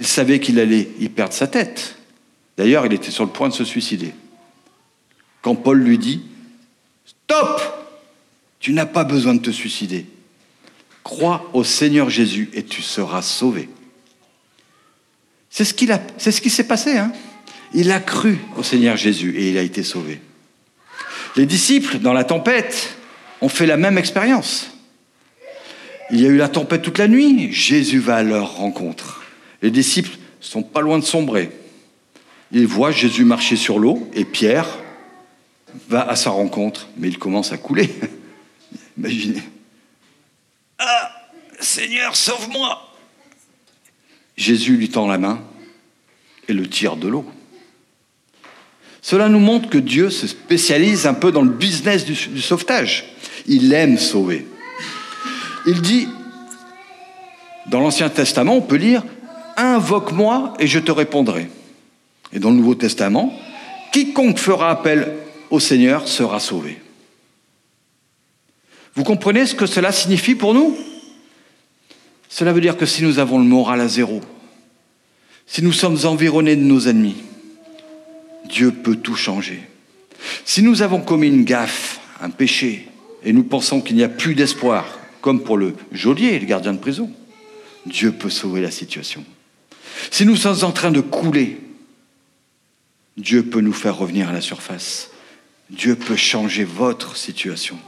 Il 0.00 0.06
savait 0.06 0.40
qu'il 0.40 0.58
allait 0.58 0.88
y 0.98 1.08
perdre 1.08 1.32
sa 1.32 1.46
tête. 1.46 1.96
D'ailleurs, 2.58 2.86
il 2.86 2.92
était 2.92 3.12
sur 3.12 3.24
le 3.24 3.30
point 3.30 3.48
de 3.48 3.54
se 3.54 3.64
suicider. 3.64 4.12
Quand 5.42 5.54
Paul 5.54 5.78
lui 5.78 5.96
dit 5.96 6.22
Stop 7.06 7.62
Tu 8.58 8.72
n'as 8.72 8.86
pas 8.86 9.04
besoin 9.04 9.34
de 9.34 9.40
te 9.40 9.50
suicider. 9.50 10.06
Crois 11.02 11.50
au 11.52 11.64
Seigneur 11.64 12.10
Jésus 12.10 12.50
et 12.52 12.62
tu 12.62 12.82
seras 12.82 13.22
sauvé. 13.22 13.68
C'est 15.48 15.64
ce, 15.64 15.74
qui 16.40 16.50
s'est 16.50 16.64
passé. 16.64 16.96
Hein 16.96 17.12
il 17.74 17.90
a 17.92 18.00
cru 18.00 18.38
au 18.56 18.62
Seigneur 18.62 18.96
Jésus 18.96 19.34
et 19.36 19.50
il 19.50 19.58
a 19.58 19.62
été 19.62 19.82
sauvé. 19.82 20.20
Les 21.36 21.46
disciples, 21.46 21.98
dans 21.98 22.12
la 22.12 22.24
tempête, 22.24 22.96
ont 23.40 23.48
fait 23.48 23.66
la 23.66 23.76
même 23.76 23.98
expérience. 23.98 24.70
Il 26.10 26.20
y 26.20 26.26
a 26.26 26.28
eu 26.28 26.36
la 26.36 26.48
tempête 26.48 26.82
toute 26.82 26.98
la 26.98 27.06
nuit, 27.06 27.52
Jésus 27.52 28.00
va 28.00 28.16
à 28.16 28.22
leur 28.22 28.56
rencontre. 28.56 29.22
Les 29.62 29.70
disciples 29.70 30.18
sont 30.40 30.62
pas 30.62 30.80
loin 30.80 30.98
de 30.98 31.04
sombrer. 31.04 31.50
Ils 32.50 32.66
voient 32.66 32.90
Jésus 32.90 33.24
marcher 33.24 33.54
sur 33.54 33.78
l'eau 33.78 34.08
et 34.14 34.24
Pierre 34.24 34.66
va 35.88 36.02
à 36.02 36.16
sa 36.16 36.30
rencontre, 36.30 36.88
mais 36.96 37.06
il 37.08 37.18
commence 37.18 37.52
à 37.52 37.58
couler. 37.58 37.90
Imaginez. 38.98 39.42
Ah, 40.80 41.12
Seigneur, 41.60 42.16
sauve-moi. 42.16 42.90
Jésus 44.36 44.76
lui 44.76 44.88
tend 44.88 45.06
la 45.06 45.18
main 45.18 45.40
et 46.48 46.52
le 46.52 46.66
tire 46.68 46.96
de 46.96 47.06
l'eau. 47.06 47.26
Cela 49.02 49.28
nous 49.28 49.38
montre 49.38 49.68
que 49.68 49.78
Dieu 49.78 50.10
se 50.10 50.26
spécialise 50.26 51.06
un 51.06 51.14
peu 51.14 51.30
dans 51.30 51.42
le 51.42 51.50
business 51.50 52.04
du, 52.04 52.14
du 52.14 52.40
sauvetage. 52.40 53.04
Il 53.46 53.72
aime 53.72 53.98
sauver. 53.98 54.46
Il 55.66 55.82
dit, 55.82 56.08
dans 57.66 57.80
l'Ancien 57.80 58.08
Testament, 58.08 58.56
on 58.56 58.62
peut 58.62 58.76
lire, 58.76 59.04
Invoque-moi 59.56 60.54
et 60.58 60.66
je 60.66 60.78
te 60.78 60.90
répondrai. 60.90 61.50
Et 62.32 62.38
dans 62.38 62.48
le 62.48 62.56
Nouveau 62.56 62.74
Testament, 62.74 63.38
quiconque 63.92 64.38
fera 64.38 64.70
appel 64.70 65.12
au 65.50 65.60
Seigneur 65.60 66.08
sera 66.08 66.40
sauvé. 66.40 66.78
Vous 69.00 69.04
comprenez 69.04 69.46
ce 69.46 69.54
que 69.54 69.64
cela 69.64 69.92
signifie 69.92 70.34
pour 70.34 70.52
nous? 70.52 70.76
Cela 72.28 72.52
veut 72.52 72.60
dire 72.60 72.76
que 72.76 72.84
si 72.84 73.02
nous 73.02 73.18
avons 73.18 73.38
le 73.38 73.46
moral 73.46 73.80
à 73.80 73.88
zéro, 73.88 74.20
si 75.46 75.62
nous 75.62 75.72
sommes 75.72 75.96
environnés 76.04 76.54
de 76.54 76.60
nos 76.60 76.80
ennemis, 76.86 77.16
Dieu 78.44 78.72
peut 78.72 78.96
tout 78.96 79.16
changer. 79.16 79.62
Si 80.44 80.60
nous 80.60 80.82
avons 80.82 81.00
commis 81.00 81.28
une 81.28 81.44
gaffe, 81.44 81.98
un 82.20 82.28
péché, 82.28 82.88
et 83.24 83.32
nous 83.32 83.42
pensons 83.42 83.80
qu'il 83.80 83.96
n'y 83.96 84.04
a 84.04 84.10
plus 84.10 84.34
d'espoir, 84.34 84.98
comme 85.22 85.44
pour 85.44 85.56
le 85.56 85.74
geôlier, 85.92 86.38
le 86.38 86.44
gardien 86.44 86.74
de 86.74 86.78
prison, 86.78 87.10
Dieu 87.86 88.12
peut 88.12 88.28
sauver 88.28 88.60
la 88.60 88.70
situation. 88.70 89.24
Si 90.10 90.26
nous 90.26 90.36
sommes 90.36 90.62
en 90.62 90.72
train 90.72 90.90
de 90.90 91.00
couler, 91.00 91.58
Dieu 93.16 93.44
peut 93.44 93.62
nous 93.62 93.72
faire 93.72 93.96
revenir 93.96 94.28
à 94.28 94.34
la 94.34 94.42
surface. 94.42 95.10
Dieu 95.70 95.96
peut 95.96 96.16
changer 96.16 96.64
votre 96.64 97.16
situation. 97.16 97.78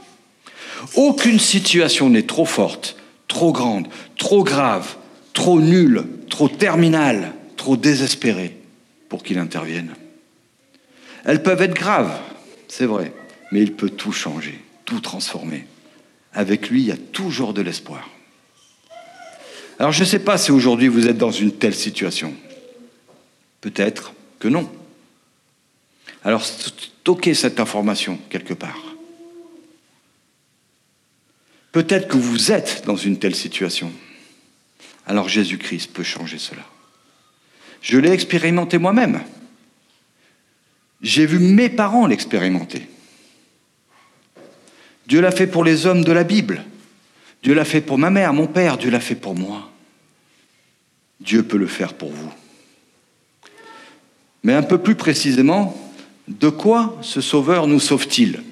Aucune 0.95 1.39
situation 1.39 2.09
n'est 2.09 2.27
trop 2.27 2.45
forte, 2.45 2.97
trop 3.27 3.51
grande, 3.51 3.87
trop 4.17 4.43
grave, 4.43 4.95
trop 5.33 5.59
nulle, 5.59 6.05
trop 6.29 6.49
terminale, 6.49 7.33
trop 7.57 7.77
désespérée 7.77 8.57
pour 9.09 9.23
qu'il 9.23 9.39
intervienne. 9.39 9.93
Elles 11.25 11.43
peuvent 11.43 11.61
être 11.61 11.75
graves, 11.75 12.19
c'est 12.67 12.85
vrai, 12.85 13.13
mais 13.51 13.61
il 13.61 13.73
peut 13.73 13.89
tout 13.89 14.11
changer, 14.11 14.59
tout 14.85 14.99
transformer. 14.99 15.65
Avec 16.33 16.69
lui, 16.69 16.81
il 16.81 16.87
y 16.87 16.91
a 16.91 16.97
toujours 16.97 17.53
de 17.53 17.61
l'espoir. 17.61 18.09
Alors 19.79 19.91
je 19.91 20.01
ne 20.01 20.05
sais 20.05 20.19
pas 20.19 20.37
si 20.37 20.51
aujourd'hui 20.51 20.87
vous 20.87 21.07
êtes 21.07 21.17
dans 21.17 21.31
une 21.31 21.51
telle 21.51 21.75
situation. 21.75 22.33
Peut-être 23.61 24.13
que 24.39 24.47
non. 24.47 24.69
Alors 26.23 26.43
stockez 26.43 27.33
cette 27.33 27.59
information 27.59 28.19
quelque 28.29 28.53
part. 28.53 28.92
Peut-être 31.73 32.07
que 32.07 32.17
vous 32.17 32.51
êtes 32.51 32.83
dans 32.85 32.95
une 32.95 33.17
telle 33.17 33.35
situation. 33.35 33.91
Alors 35.07 35.27
Jésus-Christ 35.27 35.91
peut 35.91 36.03
changer 36.03 36.37
cela. 36.37 36.61
Je 37.81 37.97
l'ai 37.97 38.11
expérimenté 38.11 38.77
moi-même. 38.77 39.21
J'ai 41.01 41.25
vu 41.25 41.39
mes 41.39 41.69
parents 41.69 42.05
l'expérimenter. 42.05 42.87
Dieu 45.07 45.19
l'a 45.19 45.31
fait 45.31 45.47
pour 45.47 45.63
les 45.63 45.87
hommes 45.87 46.03
de 46.03 46.11
la 46.11 46.23
Bible. 46.23 46.63
Dieu 47.41 47.55
l'a 47.55 47.65
fait 47.65 47.81
pour 47.81 47.97
ma 47.97 48.11
mère, 48.11 48.33
mon 48.33 48.47
père. 48.47 48.77
Dieu 48.77 48.91
l'a 48.91 49.01
fait 49.01 49.15
pour 49.15 49.35
moi. 49.35 49.71
Dieu 51.19 51.41
peut 51.41 51.57
le 51.57 51.67
faire 51.67 51.95
pour 51.95 52.11
vous. 52.11 52.31
Mais 54.43 54.53
un 54.53 54.63
peu 54.63 54.77
plus 54.77 54.95
précisément, 54.95 55.75
de 56.27 56.49
quoi 56.49 56.97
ce 57.01 57.19
Sauveur 57.19 57.65
nous 57.65 57.79
sauve-t-il? 57.79 58.43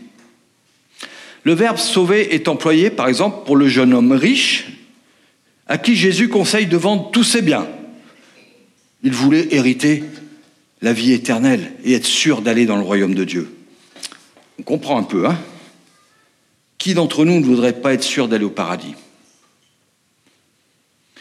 Le 1.43 1.53
verbe 1.53 1.77
sauver 1.77 2.35
est 2.35 2.47
employé, 2.47 2.89
par 2.89 3.07
exemple, 3.07 3.45
pour 3.45 3.55
le 3.55 3.67
jeune 3.67 3.93
homme 3.93 4.11
riche 4.11 4.67
à 5.67 5.77
qui 5.77 5.95
Jésus 5.95 6.29
conseille 6.29 6.67
de 6.67 6.77
vendre 6.77 7.11
tous 7.11 7.23
ses 7.23 7.41
biens. 7.41 7.67
Il 9.03 9.13
voulait 9.13 9.47
hériter 9.51 10.03
la 10.81 10.93
vie 10.93 11.13
éternelle 11.13 11.71
et 11.83 11.93
être 11.93 12.05
sûr 12.05 12.41
d'aller 12.41 12.65
dans 12.65 12.75
le 12.75 12.83
royaume 12.83 13.15
de 13.15 13.23
Dieu. 13.23 13.55
On 14.59 14.63
comprend 14.63 14.97
un 14.97 15.03
peu, 15.03 15.27
hein? 15.27 15.39
Qui 16.77 16.93
d'entre 16.93 17.25
nous 17.25 17.39
ne 17.39 17.45
voudrait 17.45 17.79
pas 17.79 17.93
être 17.93 18.03
sûr 18.03 18.27
d'aller 18.27 18.45
au 18.45 18.49
paradis? 18.49 18.95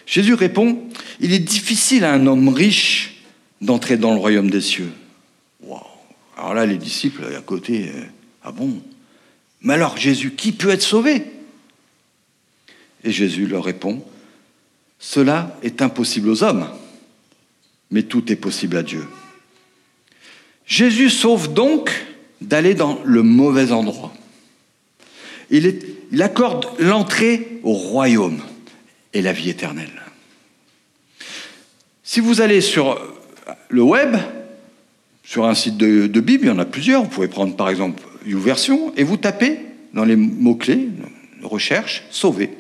Jésus 0.07 0.35
répond, 0.35 0.83
il 1.21 1.33
est 1.33 1.39
difficile 1.39 2.05
à 2.05 2.13
un 2.13 2.27
homme 2.27 2.49
riche 2.49 3.23
d'entrer 3.61 3.97
dans 3.97 4.13
le 4.13 4.19
royaume 4.19 4.51
des 4.51 4.61
cieux. 4.61 4.91
Wow. 5.63 5.81
Alors 6.37 6.55
là, 6.55 6.67
les 6.67 6.79
disciples 6.79 7.25
à 7.37 7.41
côté, 7.43 7.91
euh, 7.95 8.03
ah 8.43 8.53
bon? 8.53 8.83
Mais 9.63 9.75
alors 9.75 9.97
Jésus, 9.97 10.33
qui 10.33 10.53
peut 10.53 10.71
être 10.71 10.83
sauvé? 10.83 11.25
Et 13.05 13.11
Jésus 13.11 13.47
leur 13.47 13.65
répond, 13.65 14.03
cela 14.99 15.59
est 15.63 15.83
impossible 15.83 16.29
aux 16.29 16.43
hommes, 16.43 16.67
mais 17.91 18.03
tout 18.03 18.31
est 18.31 18.37
possible 18.37 18.77
à 18.77 18.83
Dieu. 18.83 19.07
Jésus 20.67 21.11
sauve 21.11 21.53
donc 21.53 21.91
d'aller 22.41 22.75
dans 22.75 23.01
le 23.05 23.23
mauvais 23.23 23.73
endroit. 23.73 24.13
Il, 25.51 26.21
accorde 26.21 26.67
l'entrée 26.79 27.61
au 27.63 27.73
royaume 27.73 28.41
et 29.13 29.23
la 29.23 29.33
vie 29.33 29.51
éternelle. 29.51 30.03
Si 32.05 32.21
vous 32.21 32.41
allez 32.41 32.61
sur 32.61 33.01
le 33.69 33.83
web, 33.83 34.17
Sur 35.23 35.47
un 35.47 35.55
site 35.55 35.77
de 35.77 36.21
Bible, 36.21 36.47
il 36.47 36.49
y 36.49 36.51
en 36.51 36.59
a 36.59 36.65
plusieurs. 36.65 37.05
Vous 37.05 37.09
pouvez 37.09 37.29
prendre 37.29 37.55
par 37.55 37.69
exemple 37.69 38.03
YouVersion 38.27 38.93
et 38.97 39.05
vous 39.05 39.17
tapez 39.17 39.59
dans 39.93 40.05
les 40.05 40.17
mots-clés, 40.17 40.89
recherche, 41.43 42.05
sauver. 42.11 42.51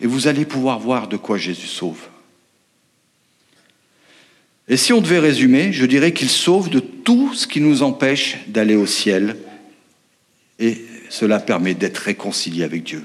Et 0.00 0.06
vous 0.06 0.28
allez 0.28 0.44
pouvoir 0.44 0.78
voir 0.78 1.08
de 1.08 1.16
quoi 1.16 1.38
Jésus 1.38 1.66
sauve. 1.66 2.08
Et 4.68 4.76
si 4.76 4.92
on 4.92 5.00
devait 5.00 5.18
résumer, 5.18 5.72
je 5.72 5.86
dirais 5.86 6.12
qu'il 6.12 6.28
sauve 6.28 6.70
de 6.70 6.80
tout 6.80 7.32
ce 7.34 7.46
qui 7.46 7.60
nous 7.60 7.82
empêche 7.82 8.38
d'aller 8.48 8.74
au 8.74 8.86
ciel. 8.86 9.36
Et 10.58 10.84
cela 11.08 11.38
permet 11.38 11.74
d'être 11.74 11.98
réconcilié 11.98 12.64
avec 12.64 12.82
Dieu. 12.82 13.04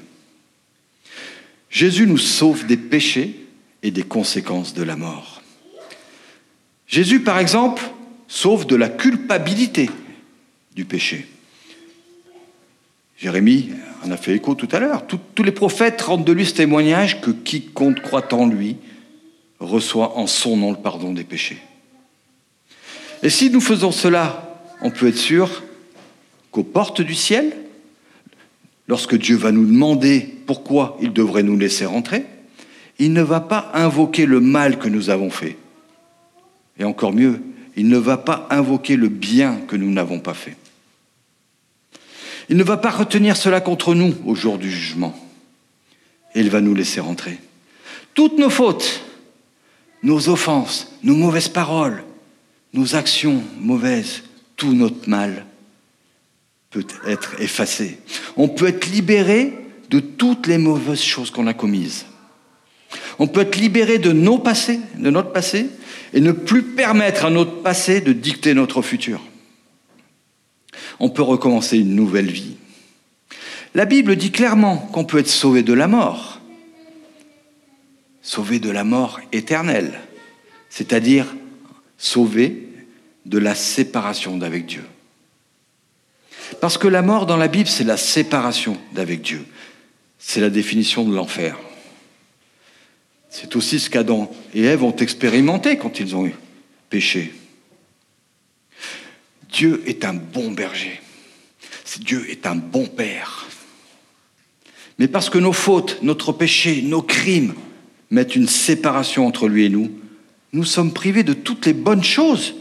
Jésus 1.70 2.08
nous 2.08 2.18
sauve 2.18 2.66
des 2.66 2.78
péchés 2.78 3.36
et 3.84 3.92
des 3.92 4.04
conséquences 4.04 4.74
de 4.74 4.84
la 4.84 4.96
mort. 4.96 5.42
Jésus, 6.88 7.22
par 7.22 7.40
exemple, 7.40 7.84
sauve 8.28 8.66
de 8.66 8.76
la 8.76 8.90
culpabilité 8.90 9.90
du 10.76 10.84
péché. 10.86 11.28
Jérémie 13.22 13.70
en 14.04 14.10
a 14.10 14.18
fait 14.18 14.34
écho 14.34 14.56
tout 14.56 14.68
à 14.72 14.80
l'heure. 14.80 15.06
tous 15.06 15.44
les 15.44 15.52
prophètes 15.52 16.02
rendent 16.02 16.26
de 16.26 16.32
lui 16.32 16.46
ce 16.46 16.56
témoignage 16.56 17.22
que 17.22 17.30
quiconque 17.30 18.02
croit 18.02 18.34
en 18.34 18.48
lui 18.48 18.78
reçoit 19.60 20.18
en 20.18 20.26
son 20.26 20.58
nom 20.58 20.72
le 20.72 20.78
pardon 20.78 21.14
des 21.14 21.24
péchés. 21.24 21.60
Et 23.22 23.30
si 23.30 23.52
nous 23.52 23.62
faisons 23.62 23.92
cela, 23.92 24.60
on 24.82 24.90
peut 24.90 25.08
être 25.08 25.18
sûr 25.18 25.62
qu'aux 26.50 26.64
portes 26.64 27.02
du 27.02 27.14
ciel, 27.14 27.56
lorsque 28.88 29.16
Dieu 29.16 29.36
va 29.36 29.52
nous 29.52 29.68
demander 29.68 30.28
pourquoi 30.48 30.98
il 31.00 31.14
devrait 31.14 31.44
nous 31.44 31.58
laisser 31.58 31.86
rentrer, 31.86 32.26
il 32.98 33.14
ne 33.14 33.22
va 33.22 33.40
pas 33.40 33.70
invoquer 33.76 34.26
le 34.26 34.40
mal 34.40 34.80
que 34.80 34.90
nous 34.90 35.12
avons 35.12 35.30
fait. 35.30 35.58
Et 36.80 36.84
encore 36.84 37.14
mieux, 37.14 37.40
il 37.78 37.88
ne 37.88 37.98
va 37.98 38.18
pas 38.18 38.48
invoquer 38.50 38.96
le 38.96 39.10
bien 39.10 39.58
que 39.68 39.76
nous 39.76 39.92
n'avons 39.92 40.20
pas 40.20 40.34
fait. 40.34 40.56
Il 42.52 42.58
ne 42.58 42.64
va 42.64 42.76
pas 42.76 42.92
retenir 42.92 43.38
cela 43.38 43.62
contre 43.62 43.96
nous 43.96 44.14
au 44.26 44.36
jour 44.36 44.58
du 44.58 44.70
jugement. 44.70 45.18
Et 46.36 46.42
il 46.42 46.50
va 46.50 46.60
nous 46.60 46.76
laisser 46.76 47.00
rentrer. 47.00 47.40
Toutes 48.14 48.38
nos 48.38 48.50
fautes, 48.50 49.06
nos 50.04 50.28
offenses, 50.28 50.92
nos 51.02 51.16
mauvaises 51.16 51.48
paroles, 51.48 52.04
nos 52.74 52.96
actions 52.96 53.42
mauvaises, 53.58 54.24
tout 54.58 54.74
notre 54.74 55.10
mal 55.10 55.46
peut 56.72 56.86
être 57.08 57.40
effacé. 57.42 58.00
On 58.36 58.50
peut 58.50 58.68
être 58.68 58.88
libéré 58.88 59.54
de 59.90 60.02
toutes 60.02 60.48
les 60.48 60.58
mauvaises 60.58 61.02
choses 61.02 61.32
qu'on 61.32 61.48
a 61.48 61.54
commises. 61.54 62.06
On 63.18 63.28
peut 63.28 63.42
être 63.42 63.56
libéré 63.56 63.98
de 63.98 64.12
nos 64.12 64.40
passés, 64.40 64.82
de 64.98 65.10
notre 65.10 65.32
passé, 65.32 65.68
et 66.14 66.20
ne 66.20 66.34
plus 66.34 66.64
permettre 66.64 67.24
à 67.24 67.30
notre 67.30 67.62
passé 67.62 68.02
de 68.02 68.12
dicter 68.12 68.54
notre 68.54 68.82
futur. 68.82 69.22
On 71.00 71.10
peut 71.10 71.22
recommencer 71.22 71.78
une 71.78 71.96
nouvelle 71.96 72.30
vie. 72.30 72.56
La 73.74 73.86
Bible 73.86 74.16
dit 74.16 74.32
clairement 74.32 74.78
qu'on 74.78 75.06
peut 75.06 75.20
être 75.20 75.30
sauvé 75.30 75.64
de 75.64 75.74
la 75.74 75.88
mort, 75.88 76.42
sauvé 78.22 78.60
de 78.60 78.70
la 78.70 78.84
mort 78.84 79.20
éternelle, 79.32 80.00
c'est-à-dire 80.70 81.26
sauvé 81.98 82.68
de 83.26 83.38
la 83.38 83.56
séparation 83.56 84.38
d'avec 84.38 84.66
Dieu. 84.66 84.84
Parce 86.60 86.78
que 86.78 86.88
la 86.88 87.02
mort 87.02 87.26
dans 87.26 87.38
la 87.38 87.48
Bible, 87.48 87.70
c'est 87.70 87.84
la 87.84 87.98
séparation 87.98 88.78
d'avec 88.94 89.22
Dieu. 89.22 89.46
C'est 90.20 90.42
la 90.42 90.50
définition 90.50 91.04
de 91.04 91.16
l'enfer. 91.16 91.58
C'est 93.30 93.56
aussi 93.56 93.80
ce 93.80 93.90
qu'Adam 93.90 94.30
et 94.54 94.64
Ève 94.64 94.84
ont 94.84 94.96
expérimenté 94.96 95.78
quand 95.78 96.00
ils 96.00 96.16
ont 96.16 96.30
péché. 96.90 97.34
Dieu 99.52 99.84
est 99.86 100.06
un 100.06 100.14
bon 100.14 100.52
berger. 100.52 101.02
Dieu 102.00 102.26
est 102.30 102.46
un 102.46 102.56
bon 102.56 102.86
père. 102.86 103.48
Mais 104.98 105.08
parce 105.08 105.30
que 105.30 105.38
nos 105.38 105.54
fautes, 105.54 106.00
notre 106.02 106.32
péché, 106.32 106.82
nos 106.82 107.02
crimes 107.02 107.54
mettent 108.12 108.36
une 108.36 108.48
séparation 108.48 109.28
entre 109.28 109.48
lui 109.48 109.66
et 109.66 109.70
nous, 109.70 109.92
nous 110.54 110.64
sommes 110.64 110.94
privés 110.94 111.24
de 111.24 111.34
toutes 111.34 111.66
les 111.66 111.74
bonnes 111.74 112.04
choses 112.04 112.56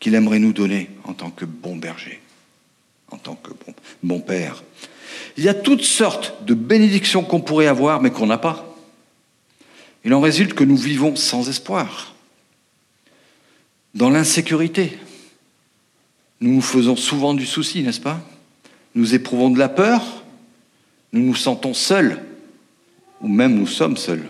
qu'il 0.00 0.14
aimerait 0.14 0.38
nous 0.38 0.52
donner 0.52 0.90
en 1.04 1.14
tant 1.14 1.30
que 1.30 1.44
bon 1.44 1.76
berger 1.76 2.20
en 3.10 3.18
tant 3.18 3.36
que 3.36 3.50
bon, 4.02 4.20
père. 4.20 4.62
Il 5.36 5.44
y 5.44 5.48
a 5.48 5.54
toutes 5.54 5.82
sortes 5.82 6.44
de 6.44 6.54
bénédictions 6.54 7.22
qu'on 7.22 7.40
pourrait 7.40 7.66
avoir, 7.66 8.00
mais 8.00 8.10
qu'on 8.10 8.26
n'a 8.26 8.38
pas. 8.38 8.76
Il 10.04 10.14
en 10.14 10.20
résulte 10.20 10.54
que 10.54 10.64
nous 10.64 10.76
vivons 10.76 11.16
sans 11.16 11.48
espoir, 11.48 12.14
dans 13.94 14.10
l'insécurité. 14.10 14.98
Nous 16.40 16.54
nous 16.54 16.62
faisons 16.62 16.96
souvent 16.96 17.34
du 17.34 17.46
souci, 17.46 17.82
n'est-ce 17.82 18.00
pas? 18.00 18.20
Nous 18.94 19.14
éprouvons 19.14 19.50
de 19.50 19.58
la 19.58 19.68
peur, 19.68 20.24
nous 21.12 21.22
nous 21.22 21.34
sentons 21.34 21.74
seuls, 21.74 22.22
ou 23.20 23.28
même 23.28 23.54
nous 23.54 23.66
sommes 23.66 23.96
seuls. 23.96 24.28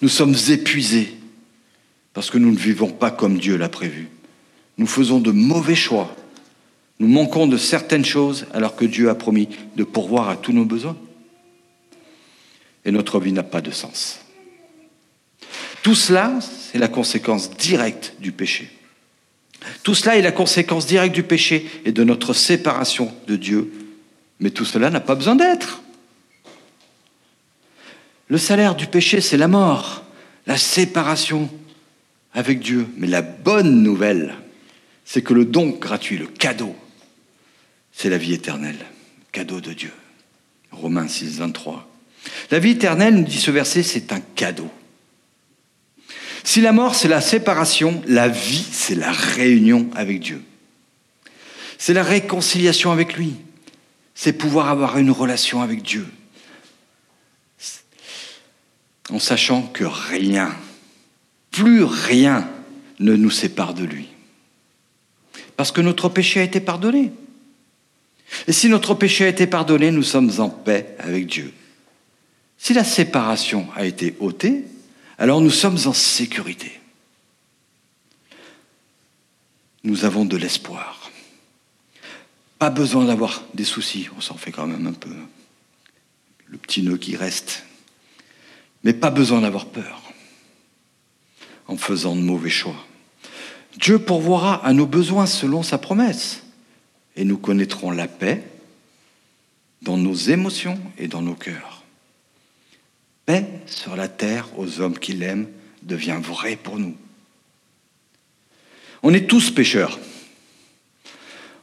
Nous 0.00 0.08
sommes 0.08 0.36
épuisés 0.48 1.14
parce 2.12 2.30
que 2.30 2.38
nous 2.38 2.50
ne 2.50 2.58
vivons 2.58 2.90
pas 2.90 3.10
comme 3.10 3.38
Dieu 3.38 3.56
l'a 3.56 3.68
prévu. 3.68 4.08
Nous 4.76 4.86
faisons 4.86 5.18
de 5.18 5.30
mauvais 5.30 5.74
choix 5.74 6.14
nous 7.00 7.08
manquons 7.08 7.46
de 7.46 7.56
certaines 7.56 8.04
choses 8.04 8.46
alors 8.52 8.74
que 8.74 8.84
Dieu 8.84 9.08
a 9.08 9.14
promis 9.14 9.48
de 9.76 9.84
pourvoir 9.84 10.28
à 10.28 10.36
tous 10.36 10.52
nos 10.52 10.64
besoins. 10.64 10.96
Et 12.84 12.90
notre 12.90 13.20
vie 13.20 13.32
n'a 13.32 13.42
pas 13.42 13.60
de 13.60 13.70
sens. 13.70 14.20
Tout 15.82 15.94
cela, 15.94 16.38
c'est 16.40 16.78
la 16.78 16.88
conséquence 16.88 17.50
directe 17.50 18.14
du 18.18 18.32
péché. 18.32 18.68
Tout 19.82 19.94
cela 19.94 20.16
est 20.16 20.22
la 20.22 20.32
conséquence 20.32 20.86
directe 20.86 21.14
du 21.14 21.22
péché 21.22 21.68
et 21.84 21.92
de 21.92 22.04
notre 22.04 22.32
séparation 22.32 23.12
de 23.26 23.36
Dieu. 23.36 23.72
Mais 24.40 24.50
tout 24.50 24.64
cela 24.64 24.90
n'a 24.90 25.00
pas 25.00 25.14
besoin 25.14 25.36
d'être. 25.36 25.82
Le 28.28 28.38
salaire 28.38 28.74
du 28.74 28.86
péché, 28.86 29.20
c'est 29.20 29.36
la 29.36 29.48
mort, 29.48 30.04
la 30.46 30.56
séparation 30.56 31.50
avec 32.34 32.60
Dieu. 32.60 32.86
Mais 32.96 33.06
la 33.06 33.22
bonne 33.22 33.82
nouvelle, 33.82 34.34
c'est 35.04 35.22
que 35.22 35.34
le 35.34 35.44
don 35.44 35.70
gratuit, 35.70 36.18
le 36.18 36.26
cadeau, 36.26 36.76
c'est 37.92 38.10
la 38.10 38.18
vie 38.18 38.34
éternelle, 38.34 38.84
cadeau 39.32 39.60
de 39.60 39.72
Dieu. 39.72 39.92
Romains 40.70 41.08
6, 41.08 41.38
23. 41.38 41.88
La 42.50 42.58
vie 42.58 42.70
éternelle, 42.72 43.14
nous 43.14 43.24
dit 43.24 43.38
ce 43.38 43.50
verset, 43.50 43.82
c'est 43.82 44.12
un 44.12 44.20
cadeau. 44.20 44.70
Si 46.44 46.60
la 46.60 46.72
mort, 46.72 46.94
c'est 46.94 47.08
la 47.08 47.20
séparation, 47.20 48.02
la 48.06 48.28
vie, 48.28 48.66
c'est 48.70 48.94
la 48.94 49.12
réunion 49.12 49.88
avec 49.94 50.20
Dieu. 50.20 50.42
C'est 51.78 51.94
la 51.94 52.02
réconciliation 52.02 52.90
avec 52.90 53.14
lui. 53.16 53.36
C'est 54.14 54.32
pouvoir 54.32 54.68
avoir 54.68 54.98
une 54.98 55.10
relation 55.10 55.62
avec 55.62 55.82
Dieu. 55.82 56.06
En 59.10 59.18
sachant 59.18 59.62
que 59.62 59.84
rien, 59.84 60.54
plus 61.50 61.84
rien 61.84 62.48
ne 62.98 63.14
nous 63.14 63.30
sépare 63.30 63.74
de 63.74 63.84
lui. 63.84 64.08
Parce 65.56 65.72
que 65.72 65.80
notre 65.80 66.08
péché 66.08 66.40
a 66.40 66.44
été 66.44 66.60
pardonné. 66.60 67.12
Et 68.46 68.52
si 68.52 68.68
notre 68.68 68.94
péché 68.94 69.24
a 69.24 69.28
été 69.28 69.46
pardonné, 69.46 69.90
nous 69.90 70.02
sommes 70.02 70.30
en 70.38 70.50
paix 70.50 70.94
avec 70.98 71.26
Dieu. 71.26 71.52
Si 72.58 72.74
la 72.74 72.84
séparation 72.84 73.68
a 73.76 73.84
été 73.84 74.14
ôtée, 74.20 74.64
alors 75.18 75.40
nous 75.40 75.50
sommes 75.50 75.78
en 75.86 75.92
sécurité. 75.92 76.80
Nous 79.84 80.04
avons 80.04 80.24
de 80.24 80.36
l'espoir. 80.36 81.10
Pas 82.58 82.70
besoin 82.70 83.04
d'avoir 83.04 83.42
des 83.54 83.64
soucis, 83.64 84.08
on 84.16 84.20
s'en 84.20 84.36
fait 84.36 84.52
quand 84.52 84.66
même 84.66 84.86
un 84.86 84.92
peu. 84.92 85.14
Le 86.46 86.58
petit 86.58 86.82
nœud 86.82 86.96
qui 86.96 87.16
reste. 87.16 87.64
Mais 88.84 88.92
pas 88.92 89.10
besoin 89.10 89.40
d'avoir 89.40 89.66
peur 89.66 90.02
en 91.66 91.76
faisant 91.76 92.16
de 92.16 92.22
mauvais 92.22 92.50
choix. 92.50 92.86
Dieu 93.76 93.98
pourvoira 93.98 94.64
à 94.64 94.72
nos 94.72 94.86
besoins 94.86 95.26
selon 95.26 95.62
sa 95.62 95.78
promesse 95.78 96.42
et 97.14 97.24
nous 97.24 97.38
connaîtrons 97.38 97.90
la 97.90 98.08
paix 98.08 98.42
dans 99.82 99.96
nos 99.96 100.14
émotions 100.14 100.80
et 100.96 101.08
dans 101.08 101.22
nos 101.22 101.34
cœurs. 101.34 101.77
Paix 103.28 103.44
sur 103.66 103.94
la 103.94 104.08
terre 104.08 104.48
aux 104.56 104.80
hommes 104.80 104.98
qui 104.98 105.12
l'aiment 105.12 105.48
devient 105.82 106.18
vrai 106.18 106.56
pour 106.56 106.78
nous. 106.78 106.96
On 109.02 109.12
est 109.12 109.28
tous 109.28 109.50
pécheurs. 109.50 110.00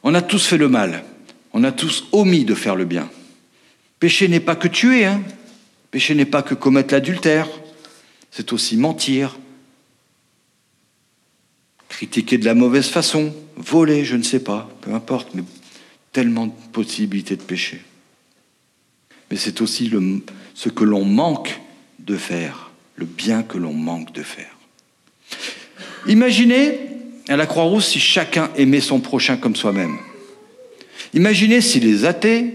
On 0.04 0.14
a 0.14 0.22
tous 0.22 0.46
fait 0.46 0.58
le 0.58 0.68
mal. 0.68 1.02
On 1.52 1.64
a 1.64 1.72
tous 1.72 2.06
omis 2.12 2.44
de 2.44 2.54
faire 2.54 2.76
le 2.76 2.84
bien. 2.84 3.10
Péché 3.98 4.28
n'est 4.28 4.38
pas 4.38 4.54
que 4.54 4.68
tuer, 4.68 5.06
hein. 5.06 5.24
Péché 5.90 6.14
n'est 6.14 6.24
pas 6.24 6.44
que 6.44 6.54
commettre 6.54 6.94
l'adultère. 6.94 7.48
C'est 8.30 8.52
aussi 8.52 8.76
mentir, 8.76 9.36
critiquer 11.88 12.38
de 12.38 12.44
la 12.44 12.54
mauvaise 12.54 12.90
façon, 12.90 13.34
voler, 13.56 14.04
je 14.04 14.14
ne 14.14 14.22
sais 14.22 14.38
pas, 14.38 14.70
peu 14.82 14.94
importe, 14.94 15.34
mais 15.34 15.42
tellement 16.12 16.46
de 16.46 16.52
possibilités 16.72 17.34
de 17.34 17.42
péché. 17.42 17.82
Mais 19.30 19.36
c'est 19.36 19.60
aussi 19.60 19.88
le, 19.88 20.22
ce 20.54 20.68
que 20.68 20.84
l'on 20.84 21.04
manque 21.04 21.60
de 21.98 22.16
faire, 22.16 22.70
le 22.96 23.06
bien 23.06 23.42
que 23.42 23.58
l'on 23.58 23.72
manque 23.72 24.12
de 24.12 24.22
faire. 24.22 24.56
Imaginez 26.06 26.78
à 27.28 27.36
la 27.36 27.46
Croix-Rousse 27.46 27.88
si 27.88 28.00
chacun 28.00 28.50
aimait 28.56 28.80
son 28.80 29.00
prochain 29.00 29.36
comme 29.36 29.56
soi-même. 29.56 29.98
Imaginez 31.14 31.60
si 31.60 31.80
les 31.80 32.04
athées, 32.04 32.54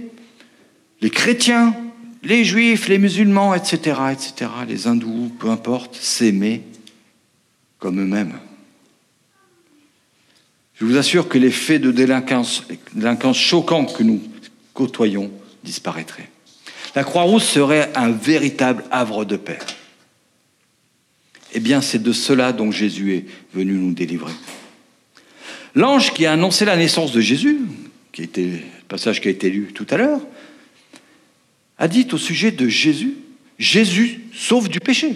les 1.02 1.10
chrétiens, 1.10 1.76
les 2.24 2.46
juifs, 2.46 2.88
les 2.88 3.00
musulmans, 3.00 3.54
etc., 3.54 4.00
etc., 4.12 4.52
les 4.68 4.88
hindous, 4.88 5.32
peu 5.40 5.50
importe, 5.50 5.96
s'aimaient 5.96 6.62
comme 7.80 8.00
eux-mêmes. 8.00 8.34
Je 10.76 10.86
vous 10.86 10.98
assure 10.98 11.28
que 11.28 11.38
les 11.38 11.52
faits 11.52 11.82
de 11.82 11.92
délinquance, 11.92 12.64
délinquance 12.94 13.38
choquants 13.38 13.86
que 13.86 14.04
nous 14.04 14.22
côtoyons 14.74 15.32
disparaîtraient. 15.64 16.30
La 16.96 17.04
Croix-Rousse 17.04 17.46
serait 17.46 17.92
un 17.96 18.12
véritable 18.12 18.84
havre 18.92 19.26
de 19.26 19.38
paix. 19.38 19.60
Eh 21.54 21.60
bien, 21.60 21.82
c'est 21.82 22.02
de 22.02 22.12
cela 22.12 22.54
dont 22.54 22.72
Jésus 22.72 23.16
est 23.16 23.26
venu 23.54 23.74
nous 23.74 23.94
délivrer. 23.94 24.34
L'ange 25.76 26.14
qui 26.14 26.26
a 26.26 26.34
annoncé 26.34 26.66
la 26.66 26.76
naissance 26.76 27.12
de 27.12 27.22
Jésus, 27.22 27.60
qui 28.12 28.24
était 28.24 28.46
le 28.46 28.60
passage 28.88 29.22
qui 29.22 29.28
a 29.28 29.32
été 29.32 29.50
lu 29.50 29.72
tout 29.74 29.88
à 29.90 29.98
l'heure, 29.98 30.22
a 31.78 31.88
dit 31.88 32.08
au 32.12 32.18
sujet 32.18 32.52
de 32.52 32.68
Jésus, 32.68 33.16
Jésus 33.58 34.22
sauve 34.34 34.70
du 34.70 34.80
péché. 34.80 35.16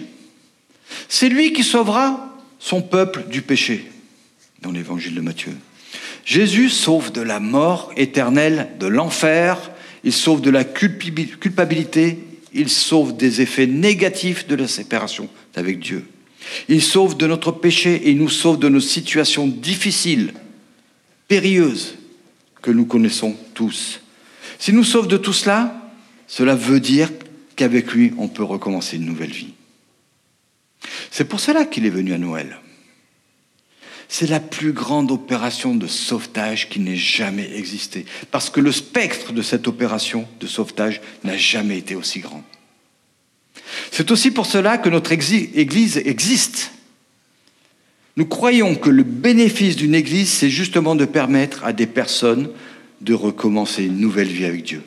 C'est 1.08 1.28
lui 1.28 1.52
qui 1.52 1.62
sauvera 1.62 2.36
son 2.58 2.80
peuple 2.82 3.24
du 3.28 3.42
péché, 3.42 3.84
dans 4.62 4.72
l'évangile 4.72 5.14
de 5.14 5.20
Matthieu. 5.20 5.52
Jésus 6.24 6.70
sauve 6.70 7.12
de 7.12 7.20
la 7.20 7.38
mort 7.38 7.92
éternelle, 7.96 8.70
de 8.80 8.86
l'enfer, 8.86 9.70
il 10.06 10.12
sauve 10.12 10.40
de 10.40 10.50
la 10.50 10.62
culpabilité, 10.62 12.18
il 12.54 12.68
sauve 12.68 13.16
des 13.16 13.40
effets 13.40 13.66
négatifs 13.66 14.46
de 14.46 14.54
la 14.54 14.68
séparation 14.68 15.28
avec 15.56 15.80
Dieu. 15.80 16.06
Il 16.68 16.80
sauve 16.80 17.16
de 17.16 17.26
notre 17.26 17.50
péché 17.50 17.96
et 18.04 18.10
il 18.10 18.18
nous 18.18 18.28
sauve 18.28 18.60
de 18.60 18.68
nos 18.68 18.80
situations 18.80 19.48
difficiles, 19.48 20.32
périlleuses, 21.26 21.96
que 22.62 22.70
nous 22.70 22.84
connaissons 22.86 23.34
tous. 23.52 24.00
S'il 24.60 24.76
nous 24.76 24.84
sauve 24.84 25.08
de 25.08 25.16
tout 25.16 25.32
cela, 25.32 25.90
cela 26.28 26.54
veut 26.54 26.78
dire 26.78 27.10
qu'avec 27.56 27.92
lui, 27.92 28.12
on 28.16 28.28
peut 28.28 28.44
recommencer 28.44 28.98
une 28.98 29.06
nouvelle 29.06 29.32
vie. 29.32 29.54
C'est 31.10 31.24
pour 31.24 31.40
cela 31.40 31.64
qu'il 31.64 31.84
est 31.84 31.90
venu 31.90 32.12
à 32.12 32.18
Noël. 32.18 32.60
C'est 34.08 34.28
la 34.28 34.40
plus 34.40 34.72
grande 34.72 35.10
opération 35.10 35.74
de 35.74 35.86
sauvetage 35.86 36.68
qui 36.68 36.80
n'ait 36.80 36.96
jamais 36.96 37.56
existé, 37.56 38.06
parce 38.30 38.50
que 38.50 38.60
le 38.60 38.72
spectre 38.72 39.32
de 39.32 39.42
cette 39.42 39.66
opération 39.66 40.28
de 40.40 40.46
sauvetage 40.46 41.00
n'a 41.24 41.36
jamais 41.36 41.78
été 41.78 41.94
aussi 41.94 42.20
grand. 42.20 42.44
C'est 43.90 44.10
aussi 44.10 44.30
pour 44.30 44.46
cela 44.46 44.78
que 44.78 44.88
notre 44.88 45.12
Église 45.12 45.96
existe. 45.98 46.72
Nous 48.16 48.26
croyons 48.26 48.76
que 48.76 48.90
le 48.90 49.02
bénéfice 49.02 49.76
d'une 49.76 49.94
Église, 49.94 50.30
c'est 50.30 50.50
justement 50.50 50.94
de 50.94 51.04
permettre 51.04 51.64
à 51.64 51.72
des 51.72 51.86
personnes 51.86 52.50
de 53.00 53.12
recommencer 53.12 53.84
une 53.84 53.98
nouvelle 53.98 54.28
vie 54.28 54.44
avec 54.44 54.62
Dieu. 54.62 54.82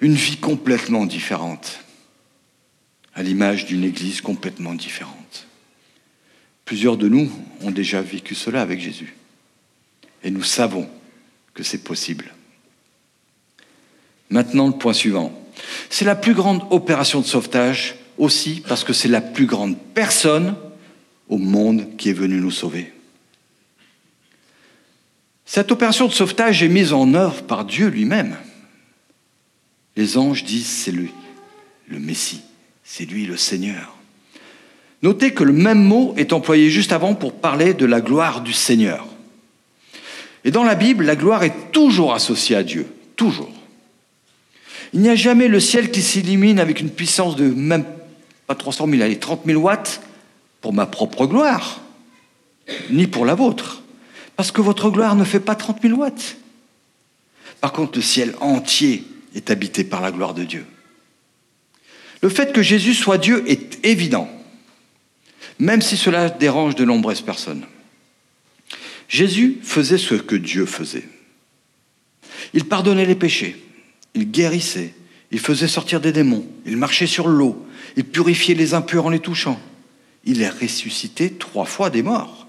Une 0.00 0.14
vie 0.14 0.36
complètement 0.36 1.06
différente, 1.06 1.80
à 3.14 3.22
l'image 3.22 3.66
d'une 3.66 3.84
Église 3.84 4.20
complètement 4.20 4.74
différente. 4.74 5.16
Plusieurs 6.64 6.96
de 6.96 7.08
nous 7.08 7.30
ont 7.62 7.70
déjà 7.70 8.00
vécu 8.00 8.34
cela 8.34 8.62
avec 8.62 8.80
Jésus. 8.80 9.14
Et 10.22 10.30
nous 10.30 10.42
savons 10.42 10.88
que 11.54 11.62
c'est 11.62 11.82
possible. 11.82 12.32
Maintenant, 14.30 14.68
le 14.68 14.72
point 14.72 14.92
suivant. 14.92 15.38
C'est 15.90 16.04
la 16.04 16.14
plus 16.14 16.34
grande 16.34 16.62
opération 16.70 17.20
de 17.20 17.26
sauvetage 17.26 17.96
aussi 18.16 18.62
parce 18.66 18.84
que 18.84 18.92
c'est 18.92 19.08
la 19.08 19.20
plus 19.20 19.46
grande 19.46 19.76
personne 19.94 20.56
au 21.28 21.38
monde 21.38 21.96
qui 21.96 22.08
est 22.08 22.14
venue 22.14 22.40
nous 22.40 22.50
sauver. 22.50 22.92
Cette 25.44 25.70
opération 25.70 26.06
de 26.06 26.12
sauvetage 26.12 26.62
est 26.62 26.68
mise 26.68 26.92
en 26.92 27.12
œuvre 27.12 27.42
par 27.42 27.64
Dieu 27.64 27.88
lui-même. 27.88 28.36
Les 29.96 30.16
anges 30.16 30.44
disent 30.44 30.66
c'est 30.66 30.92
lui, 30.92 31.10
le 31.88 31.98
Messie, 31.98 32.40
c'est 32.84 33.04
lui 33.04 33.26
le 33.26 33.36
Seigneur. 33.36 33.98
Notez 35.02 35.34
que 35.34 35.42
le 35.42 35.52
même 35.52 35.82
mot 35.82 36.14
est 36.16 36.32
employé 36.32 36.70
juste 36.70 36.92
avant 36.92 37.14
pour 37.14 37.32
parler 37.32 37.74
de 37.74 37.86
la 37.86 38.00
gloire 38.00 38.40
du 38.40 38.52
Seigneur. 38.52 39.06
Et 40.44 40.52
dans 40.52 40.62
la 40.64 40.76
Bible, 40.76 41.04
la 41.04 41.16
gloire 41.16 41.42
est 41.42 41.72
toujours 41.72 42.14
associée 42.14 42.56
à 42.56 42.62
Dieu, 42.62 42.86
toujours. 43.16 43.52
Il 44.92 45.00
n'y 45.00 45.08
a 45.08 45.16
jamais 45.16 45.48
le 45.48 45.58
ciel 45.58 45.90
qui 45.90 46.02
s'illumine 46.02 46.60
avec 46.60 46.80
une 46.80 46.90
puissance 46.90 47.34
de 47.34 47.48
même 47.48 47.84
pas 48.46 48.54
300 48.54 48.88
000, 48.88 49.02
allez, 49.02 49.18
30 49.18 49.42
000 49.44 49.60
watts 49.60 50.02
pour 50.60 50.72
ma 50.72 50.86
propre 50.86 51.26
gloire, 51.26 51.80
ni 52.90 53.06
pour 53.06 53.24
la 53.24 53.34
vôtre. 53.34 53.82
Parce 54.36 54.52
que 54.52 54.60
votre 54.60 54.90
gloire 54.90 55.16
ne 55.16 55.24
fait 55.24 55.40
pas 55.40 55.54
30 55.54 55.82
000 55.82 55.98
watts. 55.98 56.36
Par 57.60 57.72
contre, 57.72 57.98
le 57.98 58.02
ciel 58.02 58.34
entier 58.40 59.04
est 59.34 59.50
habité 59.50 59.82
par 59.82 60.00
la 60.00 60.12
gloire 60.12 60.34
de 60.34 60.44
Dieu. 60.44 60.64
Le 62.20 62.28
fait 62.28 62.52
que 62.52 62.62
Jésus 62.62 62.94
soit 62.94 63.18
Dieu 63.18 63.42
est 63.48 63.84
évident 63.84 64.28
même 65.62 65.80
si 65.80 65.96
cela 65.96 66.28
dérange 66.28 66.74
de 66.74 66.84
nombreuses 66.84 67.20
personnes. 67.20 67.64
Jésus 69.08 69.58
faisait 69.62 69.96
ce 69.96 70.16
que 70.16 70.34
Dieu 70.34 70.66
faisait. 70.66 71.08
Il 72.52 72.64
pardonnait 72.64 73.06
les 73.06 73.14
péchés, 73.14 73.62
il 74.14 74.28
guérissait, 74.28 74.92
il 75.30 75.38
faisait 75.38 75.68
sortir 75.68 76.00
des 76.00 76.10
démons, 76.10 76.44
il 76.66 76.76
marchait 76.76 77.06
sur 77.06 77.28
l'eau, 77.28 77.64
il 77.96 78.04
purifiait 78.04 78.56
les 78.56 78.74
impurs 78.74 79.06
en 79.06 79.10
les 79.10 79.20
touchant. 79.20 79.60
Il 80.24 80.42
est 80.42 80.48
ressuscité 80.48 81.30
trois 81.30 81.64
fois 81.64 81.90
des 81.90 82.02
morts. 82.02 82.48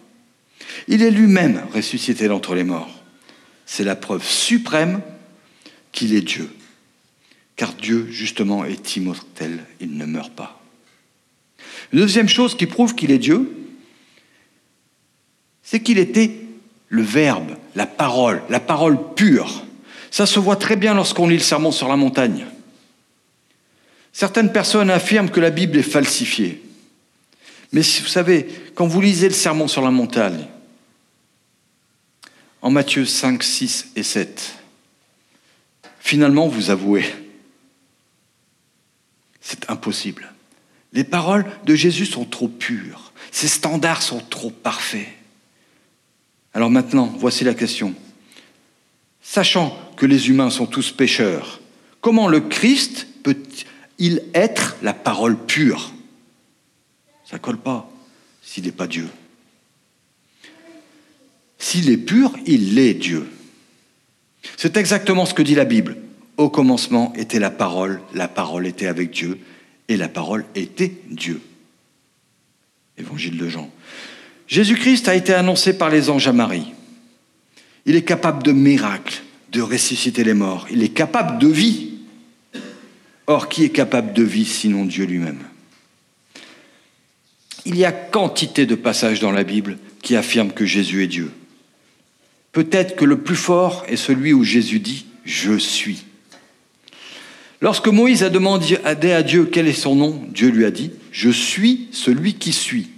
Il 0.88 1.04
est 1.04 1.12
lui-même 1.12 1.62
ressuscité 1.72 2.28
d'entre 2.28 2.56
les 2.56 2.64
morts. 2.64 3.04
C'est 3.68 3.84
la 3.84 3.96
preuve 3.96 4.26
suprême 4.26 5.02
qu'il 5.92 6.16
est 6.16 6.22
Dieu. 6.22 6.50
Car 7.58 7.76
Dieu, 7.76 8.08
justement, 8.10 8.66
est 8.66 8.96
immortel, 8.96 9.66
il 9.80 9.98
ne 9.98 10.06
meurt 10.06 10.34
pas. 10.34 10.63
Une 11.92 12.00
deuxième 12.00 12.30
chose 12.30 12.56
qui 12.56 12.66
prouve 12.66 12.96
qu'il 12.96 13.12
est 13.12 13.20
Dieu, 13.20 13.52
c'est 15.64 15.80
qu'il 15.80 15.98
était 15.98 16.32
le 16.90 17.02
Verbe, 17.02 17.58
la 17.76 17.88
parole, 17.88 18.44
la 18.50 18.60
parole 18.60 18.98
pure. 19.16 19.66
Ça 20.12 20.26
se 20.26 20.40
voit 20.40 20.56
très 20.56 20.76
bien 20.76 20.94
lorsqu'on 20.94 21.28
lit 21.28 21.38
le 21.38 21.44
Sermon 21.44 21.72
sur 21.72 21.88
la 21.88 21.96
montagne. 21.96 22.46
Certaines 24.12 24.52
personnes 24.52 24.92
affirment 24.92 25.32
que 25.32 25.40
la 25.40 25.50
Bible 25.50 25.78
est 25.78 25.84
falsifiée. 25.84 26.62
Mais 27.72 27.82
vous 27.82 28.08
savez, 28.08 28.48
quand 28.76 28.86
vous 28.86 29.02
lisez 29.02 29.28
le 29.28 29.34
Sermon 29.34 29.68
sur 29.68 29.82
la 29.82 29.90
montagne, 29.90 30.48
en 32.62 32.70
Matthieu 32.70 33.06
5, 33.06 33.42
6 33.42 33.94
et 33.96 34.04
7, 34.04 34.56
finalement 36.00 36.48
vous 36.48 36.70
avouez, 36.70 37.06
c'est 39.42 39.70
impossible. 39.70 40.33
Les 40.94 41.04
paroles 41.04 41.46
de 41.66 41.76
Jésus 41.76 42.06
sont 42.06 42.26
trop 42.26 42.48
pures. 42.48 43.12
Ses 43.32 43.48
standards 43.48 44.04
sont 44.04 44.20
trop 44.20 44.52
parfaits. 44.52 45.08
Alors 46.54 46.70
maintenant, 46.70 47.12
voici 47.18 47.44
la 47.44 47.56
question. 47.56 47.96
Sachant 49.22 49.78
que 49.98 50.06
les 50.06 50.30
humains 50.30 50.52
sont 50.52 50.68
tous 50.68 50.92
pécheurs, 50.92 51.62
comment 52.00 52.28
le 52.28 52.42
Christ 52.42 53.08
peut-il 53.24 54.22
être 54.36 54.76
la 54.84 54.94
parole 54.94 55.38
pure? 55.38 55.94
Ça 57.26 57.40
colle 57.40 57.58
pas 57.58 57.90
s'il 58.44 58.66
n'est 58.66 58.72
pas 58.72 58.88
Dieu. 58.88 59.08
S'il 61.58 61.90
est 61.90 61.98
pur, 61.98 62.34
il 62.46 62.78
est 62.78 62.94
Dieu. 62.94 63.28
C'est 64.58 64.78
exactement 64.78 65.26
ce 65.26 65.34
que 65.34 65.42
dit 65.42 65.56
la 65.56 65.66
Bible. 65.66 65.98
Au 66.38 66.50
commencement 66.50 67.14
était 67.16 67.40
la 67.40 67.50
parole, 67.50 68.02
la 68.14 68.28
parole 68.28 68.68
était 68.68 68.88
avec 68.88 69.12
Dieu, 69.12 69.40
et 69.88 69.98
la 69.98 70.08
parole 70.08 70.46
était 70.56 70.92
Dieu. 71.10 71.42
Évangile 72.98 73.38
de 73.38 73.50
Jean. 73.50 73.70
Jésus-Christ 74.48 75.08
a 75.08 75.16
été 75.16 75.34
annoncé 75.34 75.78
par 75.78 75.90
les 75.90 76.10
anges 76.10 76.28
à 76.28 76.34
Marie. 76.34 76.74
Il 77.86 77.96
est 77.96 78.04
capable 78.04 78.44
de 78.44 78.52
miracles, 78.52 79.22
de 79.52 79.62
ressusciter 79.62 80.24
les 80.24 80.34
morts. 80.34 80.68
Il 80.72 80.84
est 80.84 80.90
capable 80.90 81.40
de 81.40 81.48
vie. 81.48 81.92
Or, 83.28 83.50
qui 83.50 83.64
est 83.64 83.70
capable 83.70 84.14
de 84.14 84.24
vie 84.24 84.46
sinon 84.46 84.86
Dieu 84.86 85.06
lui-même? 85.06 85.44
Il 87.66 87.78
y 87.78 87.86
a 87.86 87.92
quantité 87.92 88.66
de 88.66 88.76
passages 88.76 89.22
dans 89.22 89.32
la 89.32 89.44
Bible 89.44 89.78
qui 90.02 90.16
affirment 90.16 90.52
que 90.52 90.66
Jésus 90.66 91.04
est 91.04 91.08
Dieu. 91.08 91.32
Peut-être 92.52 92.96
que 92.96 93.06
le 93.06 93.20
plus 93.20 93.36
fort 93.36 93.86
est 93.88 93.96
celui 93.96 94.34
où 94.34 94.44
Jésus 94.44 94.80
dit⁇ 94.80 95.06
Je 95.24 95.58
suis⁇ 95.58 95.96
Lorsque 97.64 97.88
Moïse 97.88 98.24
a 98.24 98.30
demandé 98.30 98.76
à 98.84 99.24
Dieu 99.24 99.46
quel 99.46 99.70
est 99.70 99.72
son 99.72 99.96
nom, 99.96 100.22
Dieu 100.28 100.50
lui 100.50 100.66
a 100.66 100.70
dit, 100.70 100.92
je 101.14 101.30
suis 101.30 101.88
celui 101.94 102.34
qui 102.34 102.52
suis. 102.52 102.90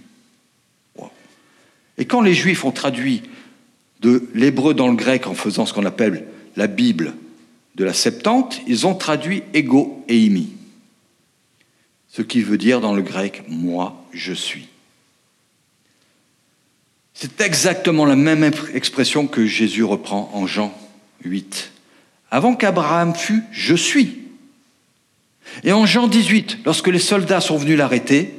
Et 2.00 2.06
quand 2.06 2.22
les 2.22 2.34
Juifs 2.34 2.66
ont 2.66 2.72
traduit 2.72 3.22
de 4.02 4.28
l'hébreu 4.34 4.74
dans 4.74 4.88
le 4.88 4.96
grec 4.96 5.28
en 5.28 5.36
faisant 5.36 5.68
ce 5.68 5.74
qu'on 5.74 5.86
appelle 5.86 6.26
la 6.56 6.66
Bible 6.66 7.14
de 7.76 7.86
la 7.86 7.94
Septante, 7.94 8.60
ils 8.66 8.88
ont 8.88 8.96
traduit 8.96 9.44
ego 9.54 10.04
et 10.08 10.18
imi. 10.18 10.50
Ce 12.10 12.24
qui 12.24 12.42
veut 12.42 12.58
dire 12.58 12.82
dans 12.82 12.96
le 12.96 13.04
grec 13.04 13.44
moi 13.48 14.04
je 14.14 14.34
suis. 14.34 14.68
C'est 17.14 17.40
exactement 17.40 18.06
la 18.06 18.16
même 18.16 18.50
expression 18.74 19.28
que 19.28 19.46
Jésus 19.46 19.84
reprend 19.84 20.32
en 20.34 20.48
Jean 20.48 20.76
8. 21.24 21.72
Avant 22.32 22.56
qu'Abraham 22.56 23.14
fût, 23.14 23.44
je 23.52 23.76
suis. 23.76 24.25
Et 25.64 25.72
en 25.72 25.86
Jean 25.86 26.08
18, 26.08 26.60
lorsque 26.66 26.88
les 26.88 27.00
soldats 27.00 27.42
sont 27.42 27.58
venus 27.58 27.78
l'arrêter, 27.78 28.34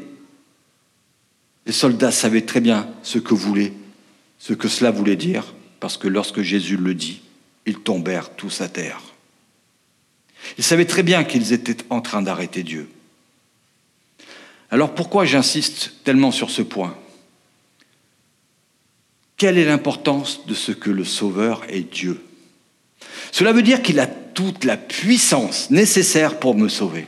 les 1.67 1.73
soldats 1.73 2.13
savaient 2.13 2.43
très 2.43 2.61
bien 2.61 2.89
ce 3.03 3.19
que 3.19 3.35
voulait, 3.35 3.73
ce 4.39 4.53
que 4.53 4.69
cela 4.69 4.91
voulait 4.91 5.17
dire, 5.17 5.55
parce 5.81 5.97
que 5.97 6.09
lorsque 6.09 6.43
Jésus 6.43 6.77
le 6.77 6.95
dit, 6.95 7.23
ils 7.67 7.81
tombèrent 7.81 8.31
tous 8.31 8.61
à 8.61 8.69
terre. 8.69 9.03
Ils 10.59 10.65
savaient 10.65 10.87
très 10.87 11.03
bien 11.03 11.25
qu'ils 11.25 11.53
étaient 11.53 11.85
en 11.91 12.01
train 12.01 12.23
d'arrêter 12.23 12.63
Dieu. 12.63 12.89
Alors 14.71 14.95
pourquoi 14.95 15.25
j'insiste 15.25 15.95
tellement 16.05 16.31
sur 16.31 16.51
ce 16.51 16.63
point? 16.63 16.97
Quelle 19.37 19.59
est 19.59 19.65
l'importance 19.65 20.47
de 20.47 20.55
ce 20.55 20.73
que 20.73 20.91
le 20.91 21.05
Sauveur 21.05 21.63
est 21.69 21.93
Dieu? 21.93 22.26
Cela 23.33 23.53
veut 23.53 23.63
dire 23.63 23.83
qu'il 23.83 24.01
a 24.01 24.07
toute 24.07 24.65
la 24.65 24.77
puissance 24.77 25.71
nécessaire 25.71 26.39
pour 26.39 26.55
me 26.55 26.69
sauver. 26.69 27.07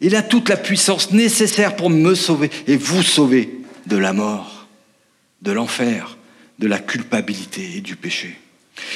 Il 0.00 0.16
a 0.16 0.22
toute 0.22 0.48
la 0.48 0.56
puissance 0.56 1.12
nécessaire 1.12 1.76
pour 1.76 1.90
me 1.90 2.14
sauver 2.14 2.50
et 2.66 2.76
vous 2.76 3.02
sauver 3.02 3.50
de 3.86 3.96
la 3.96 4.12
mort, 4.12 4.66
de 5.42 5.52
l'enfer, 5.52 6.18
de 6.58 6.66
la 6.66 6.78
culpabilité 6.78 7.76
et 7.76 7.80
du 7.80 7.96
péché. 7.96 8.36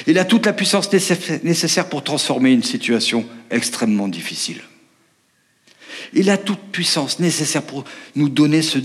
Il 0.06 0.18
a 0.18 0.24
toute 0.24 0.46
la 0.46 0.52
puissance 0.52 0.90
nécessaire 0.92 1.88
pour 1.88 2.02
transformer 2.02 2.52
une 2.52 2.62
situation 2.62 3.26
extrêmement 3.50 4.08
difficile. 4.08 4.62
Il 6.12 6.30
a 6.30 6.38
toute 6.38 6.60
puissance 6.72 7.18
nécessaire 7.18 7.62
pour 7.62 7.84
nous 8.14 8.28
donner 8.28 8.62
ce, 8.62 8.78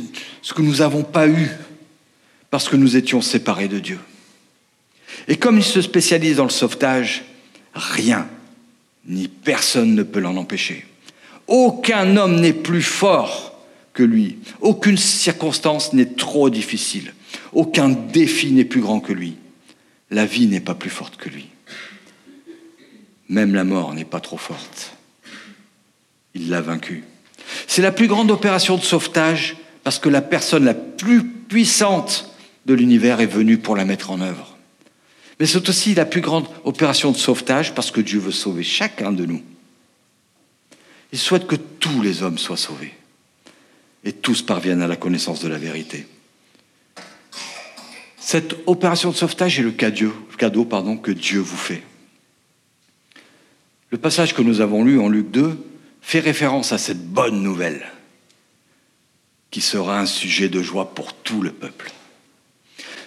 que 0.54 0.62
nous 0.62 0.78
n'avons 0.78 1.04
pas 1.04 1.28
eu 1.28 1.50
parce 2.50 2.68
que 2.68 2.76
nous 2.76 2.98
étions 2.98 3.22
séparés 3.22 3.68
de 3.68 3.80
Dieu. 3.80 4.00
Et 5.28 5.38
comme 5.38 5.58
il 5.58 5.64
se 5.64 5.82
spécialise 5.82 6.38
dans 6.38 6.44
le 6.44 6.50
sauvetage, 6.50 7.24
rien 7.74 8.28
ni 9.06 9.28
personne 9.28 9.96
ne 9.96 10.04
peut 10.04 10.20
l'en 10.20 10.38
empêcher. 10.38 10.86
Aucun 11.48 12.18
homme 12.18 12.40
n'est 12.40 12.54
plus 12.54 12.82
fort 12.82 13.52
que 13.94 14.04
lui. 14.04 14.38
Aucune 14.62 14.98
circonstance 14.98 15.94
n'est 15.94 16.14
trop 16.14 16.50
difficile. 16.50 17.14
Aucun 17.54 17.90
défi 17.90 18.52
n'est 18.52 18.66
plus 18.66 18.82
grand 18.82 19.00
que 19.00 19.14
lui. 19.14 19.36
La 20.12 20.26
vie 20.26 20.48
n'est 20.48 20.62
pas 20.62 20.76
plus 20.76 20.90
forte 20.90 21.18
que 21.18 21.30
lui. 21.30 21.48
Même 23.30 23.56
la 23.56 23.64
mort 23.64 23.94
n'est 23.94 24.06
pas 24.06 24.20
trop 24.20 24.38
forte. 24.38 24.94
Il 26.36 26.50
l'a 26.50 26.62
vaincu. 26.62 27.04
C'est 27.68 27.82
la 27.82 27.92
plus 27.92 28.08
grande 28.08 28.32
opération 28.32 28.78
de 28.78 28.84
sauvetage 28.84 29.58
parce 29.84 30.00
que 30.00 30.10
la 30.10 30.22
personne 30.22 30.66
la 30.66 30.74
plus 30.74 31.26
puissante 31.26 32.32
de 32.66 32.74
l'univers 32.74 33.20
est 33.20 33.26
venue 33.26 33.58
pour 33.58 33.76
la 33.76 33.86
mettre 33.86 34.12
en 34.12 34.22
œuvre. 34.22 34.51
Mais 35.42 35.48
c'est 35.48 35.70
aussi 35.70 35.96
la 35.96 36.06
plus 36.06 36.22
grande 36.22 36.46
opération 36.66 37.12
de 37.12 37.18
sauvetage 37.18 37.74
parce 37.74 37.90
que 37.90 38.00
Dieu 38.00 38.20
veut 38.20 38.32
sauver 38.32 38.62
chacun 38.62 39.12
de 39.12 39.26
nous. 39.26 39.42
Il 41.12 41.18
souhaite 41.18 41.48
que 41.48 41.56
tous 41.56 42.04
les 42.04 42.22
hommes 42.22 42.38
soient 42.38 42.58
sauvés 42.58 42.94
et 44.04 44.14
tous 44.14 44.44
parviennent 44.44 44.84
à 44.84 44.88
la 44.88 44.98
connaissance 44.98 45.42
de 45.42 45.48
la 45.48 45.58
vérité. 45.58 46.06
Cette 48.20 48.56
opération 48.68 49.10
de 49.10 49.16
sauvetage 49.16 49.60
est 49.60 49.64
le 49.64 49.72
cadeau, 49.72 50.14
cadeau 50.38 50.64
pardon, 50.64 50.96
que 50.96 51.10
Dieu 51.10 51.40
vous 51.40 51.58
fait. 51.58 51.82
Le 53.90 53.98
passage 53.98 54.36
que 54.36 54.44
nous 54.44 54.62
avons 54.62 54.84
lu 54.84 55.00
en 55.00 55.10
Luc 55.10 55.32
2 55.32 55.58
fait 56.04 56.20
référence 56.20 56.72
à 56.72 56.78
cette 56.78 57.04
bonne 57.04 57.42
nouvelle 57.42 57.92
qui 59.50 59.62
sera 59.62 60.00
un 60.00 60.06
sujet 60.06 60.50
de 60.50 60.62
joie 60.62 60.94
pour 60.94 61.14
tout 61.14 61.42
le 61.42 61.52
peuple. 61.52 61.92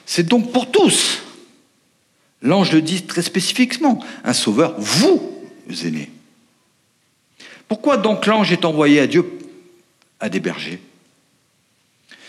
C'est 0.04 0.26
donc 0.26 0.50
pour 0.50 0.72
tous. 0.72 1.23
L'ange 2.44 2.72
le 2.72 2.82
dit 2.82 3.02
très 3.02 3.22
spécifiquement, 3.22 4.04
un 4.22 4.34
sauveur, 4.34 4.78
vous 4.78 5.42
aimez. 5.84 6.10
Pourquoi 7.68 7.96
donc 7.96 8.26
l'ange 8.26 8.52
est 8.52 8.66
envoyé 8.66 9.00
à 9.00 9.06
Dieu 9.06 9.24
à 10.20 10.28
des 10.28 10.40
bergers? 10.40 10.78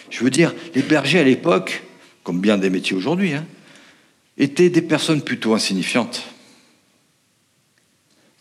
Je 0.09 0.23
veux 0.23 0.29
dire, 0.29 0.55
les 0.73 0.81
bergers 0.81 1.19
à 1.19 1.23
l'époque, 1.23 1.83
comme 2.23 2.39
bien 2.39 2.57
des 2.57 2.69
métiers 2.69 2.95
aujourd'hui, 2.95 3.33
hein, 3.33 3.45
étaient 4.37 4.69
des 4.69 4.81
personnes 4.81 5.21
plutôt 5.21 5.53
insignifiantes. 5.53 6.23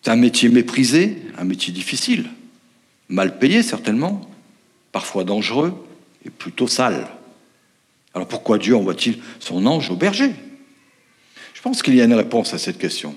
C'est 0.00 0.12
un 0.12 0.16
métier 0.16 0.50
méprisé, 0.50 1.18
un 1.36 1.44
métier 1.44 1.72
difficile, 1.72 2.30
mal 3.08 3.36
payé 3.38 3.64
certainement, 3.64 4.20
parfois 4.92 5.24
dangereux 5.24 5.74
et 6.24 6.30
plutôt 6.30 6.68
sale. 6.68 7.08
Alors 8.14 8.28
pourquoi 8.28 8.58
Dieu 8.58 8.76
envoie-t-il 8.76 9.18
son 9.40 9.66
ange 9.66 9.90
au 9.90 9.96
berger? 9.96 10.30
Pense 11.64 11.82
qu'il 11.82 11.94
y 11.94 12.02
a 12.02 12.04
une 12.04 12.12
réponse 12.12 12.52
à 12.52 12.58
cette 12.58 12.76
question. 12.76 13.16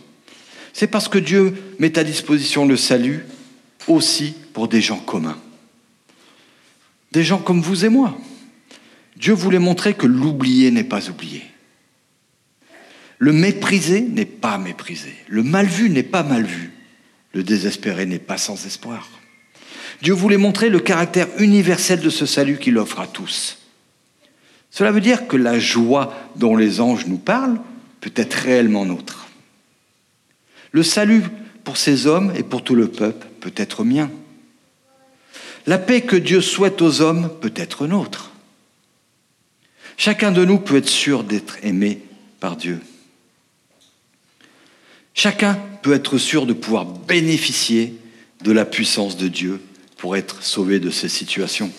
C'est 0.72 0.88
parce 0.88 1.10
que 1.10 1.18
Dieu 1.18 1.54
met 1.80 2.00
à 2.00 2.06
disposition 2.06 2.66
le 2.66 2.78
salut 2.78 3.26
aussi 3.90 4.36
pour 4.54 4.70
des 4.70 4.80
gens 4.80 5.00
communs. 5.00 5.38
Des 7.12 7.26
gens 7.26 7.40
comme 7.40 7.60
vous 7.60 7.84
et 7.84 7.90
moi. 7.90 8.18
Dieu 9.18 9.34
voulait 9.34 9.60
montrer 9.60 9.96
que 9.96 10.08
l'oublié 10.08 10.72
n'est 10.72 10.86
pas 10.86 11.10
oublié. 11.10 11.44
Le 13.18 13.34
méprisé 13.34 14.00
n'est 14.00 14.24
pas 14.24 14.58
méprisé. 14.58 15.14
Le 15.28 15.44
mal 15.44 15.66
vu 15.66 15.90
n'est 15.90 16.02
pas 16.02 16.24
mal 16.24 16.46
vu. 16.46 16.72
Le 17.34 17.44
désespéré 17.44 18.06
n'est 18.06 18.18
pas 18.18 18.38
sans 18.38 18.66
espoir. 18.66 19.10
Dieu 20.02 20.14
voulait 20.14 20.38
montrer 20.38 20.70
le 20.70 20.80
caractère 20.80 21.28
universel 21.40 22.00
de 22.00 22.10
ce 22.10 22.26
salut 22.26 22.60
qu'il 22.60 22.78
offre 22.78 23.02
à 23.02 23.08
tous. 23.08 23.58
Cela 24.72 24.94
veut 24.94 25.02
dire 25.02 25.28
que 25.28 25.36
la 25.36 25.60
joie 25.60 26.14
dont 26.38 26.56
les 26.56 26.80
anges 26.80 27.08
nous 27.08 27.18
parlent 27.18 27.60
peut 28.02 28.14
être 28.16 28.34
réellement 28.34 28.86
nôtre. 28.86 29.28
Le 30.72 30.84
salut 30.84 31.24
pour 31.64 31.78
ces 31.78 32.08
hommes 32.08 32.34
et 32.36 32.44
pour 32.44 32.64
tout 32.64 32.76
le 32.76 32.88
peuple 32.88 33.28
peut 33.40 33.54
être 33.56 33.84
mien. 33.84 34.10
La 35.66 35.78
paix 35.78 36.02
que 36.02 36.16
Dieu 36.16 36.42
souhaite 36.42 36.82
aux 36.82 37.02
hommes 37.02 37.30
peut 37.42 37.54
être 37.56 37.88
nôtre. 37.88 38.32
Chacun 39.98 40.32
de 40.32 40.46
nous 40.46 40.60
peut 40.60 40.78
être 40.78 40.90
sûr 40.90 41.24
d'être 41.24 41.58
aimé 41.64 42.02
par 42.40 42.56
Dieu. 42.56 42.80
Chacun 45.14 45.60
peut 45.82 45.94
être 45.94 46.18
sûr 46.18 46.46
de 46.46 46.54
pouvoir 46.54 46.86
bénéficier 46.86 47.98
de 48.44 48.52
la 48.52 48.66
puissance 48.66 49.18
de 49.18 49.28
Dieu 49.28 49.60
pour 49.98 50.16
être 50.16 50.44
sauvé 50.44 50.80
de 50.80 50.92
ces 50.92 51.10
situations. 51.10 51.72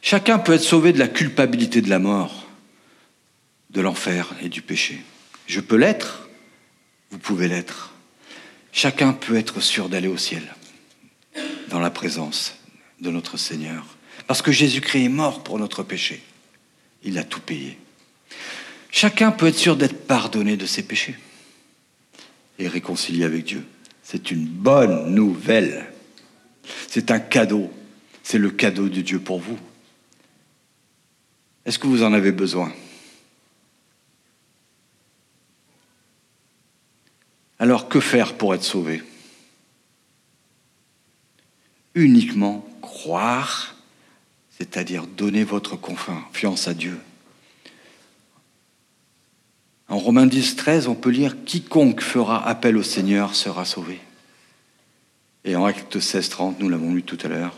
Chacun 0.00 0.38
peut 0.38 0.52
être 0.52 0.62
sauvé 0.62 0.92
de 0.92 1.00
la 1.00 1.08
culpabilité 1.08 1.82
de 1.82 1.90
la 1.90 1.98
mort, 1.98 2.45
de 3.70 3.80
l'enfer 3.80 4.34
et 4.42 4.48
du 4.48 4.62
péché. 4.62 5.02
Je 5.46 5.60
peux 5.60 5.76
l'être, 5.76 6.28
vous 7.10 7.18
pouvez 7.18 7.48
l'être. 7.48 7.94
Chacun 8.72 9.12
peut 9.12 9.36
être 9.36 9.60
sûr 9.60 9.88
d'aller 9.88 10.08
au 10.08 10.16
ciel, 10.16 10.54
dans 11.68 11.80
la 11.80 11.90
présence 11.90 12.56
de 13.00 13.10
notre 13.10 13.36
Seigneur. 13.36 13.84
Parce 14.26 14.42
que 14.42 14.52
Jésus-Christ 14.52 15.04
est 15.04 15.08
mort 15.08 15.42
pour 15.42 15.58
notre 15.58 15.82
péché. 15.82 16.22
Il 17.02 17.18
a 17.18 17.24
tout 17.24 17.40
payé. 17.40 17.78
Chacun 18.90 19.30
peut 19.30 19.46
être 19.46 19.58
sûr 19.58 19.76
d'être 19.76 20.06
pardonné 20.06 20.56
de 20.56 20.66
ses 20.66 20.82
péchés 20.82 21.16
et 22.58 22.68
réconcilié 22.68 23.24
avec 23.24 23.44
Dieu. 23.44 23.64
C'est 24.02 24.30
une 24.30 24.46
bonne 24.46 25.14
nouvelle. 25.14 25.92
C'est 26.88 27.10
un 27.10 27.18
cadeau. 27.18 27.70
C'est 28.22 28.38
le 28.38 28.50
cadeau 28.50 28.88
de 28.88 29.00
Dieu 29.00 29.20
pour 29.20 29.38
vous. 29.38 29.58
Est-ce 31.64 31.78
que 31.78 31.86
vous 31.86 32.02
en 32.02 32.12
avez 32.12 32.32
besoin? 32.32 32.72
Alors 37.58 37.88
que 37.88 38.00
faire 38.00 38.34
pour 38.34 38.54
être 38.54 38.64
sauvé? 38.64 39.02
Uniquement 41.94 42.66
croire 42.82 43.76
c'est-à-dire 44.58 45.06
donner 45.06 45.44
votre 45.44 45.76
confiance 45.76 46.68
à 46.68 46.74
Dieu. 46.74 46.98
En 49.88 49.98
Romains 49.98 50.26
10, 50.26 50.56
13, 50.56 50.88
on 50.88 50.94
peut 50.94 51.10
lire 51.10 51.36
Quiconque 51.44 52.00
fera 52.00 52.46
appel 52.46 52.76
au 52.76 52.82
Seigneur 52.82 53.34
sera 53.34 53.64
sauvé. 53.64 54.00
Et 55.44 55.54
en 55.54 55.64
Acte 55.64 56.00
16, 56.00 56.28
30, 56.30 56.60
nous 56.60 56.68
l'avons 56.68 56.92
lu 56.94 57.02
tout 57.02 57.18
à 57.22 57.28
l'heure, 57.28 57.54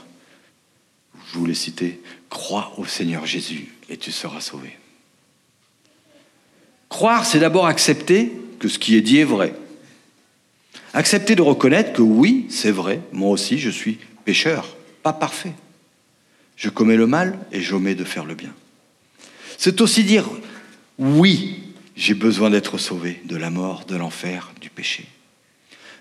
je 1.33 1.39
vous 1.39 1.47
l'ai 1.47 1.55
cité 1.55 2.03
Crois 2.29 2.75
au 2.77 2.85
Seigneur 2.85 3.25
Jésus 3.25 3.75
et 3.89 3.97
tu 3.97 4.13
seras 4.13 4.41
sauvé. 4.41 4.77
Croire, 6.89 7.25
c'est 7.25 7.39
d'abord 7.39 7.67
accepter 7.67 8.33
que 8.59 8.69
ce 8.69 8.79
qui 8.79 8.97
est 8.97 9.03
dit 9.03 9.19
est 9.19 9.25
vrai. 9.25 9.55
Accepter 10.95 11.35
de 11.35 11.43
reconnaître 11.43 11.93
que 11.93 12.03
oui, 12.03 12.47
c'est 12.49 12.71
vrai, 12.71 13.01
moi 13.13 13.31
aussi 13.31 13.59
je 13.59 13.71
suis 13.71 13.99
pécheur, 14.25 14.77
pas 15.03 15.13
parfait. 15.13 15.53
Je 16.57 16.69
commets 16.71 16.97
le 16.97 17.07
mal 17.07 17.39
et 17.53 17.61
j'omets 17.61 17.95
de 17.95 18.05
faire 18.05 18.25
le 18.25 18.35
bien. 18.35 18.55
C'est 19.59 19.81
aussi 19.81 20.05
dire 20.05 20.29
oui, 20.99 21.63
j'ai 21.95 22.15
besoin 22.15 22.51
d'être 22.51 22.79
sauvé 22.79 23.21
de 23.25 23.37
la 23.37 23.51
mort, 23.51 23.85
de 23.85 23.97
l'enfer, 23.97 24.53
du 24.61 24.71
péché, 24.71 25.07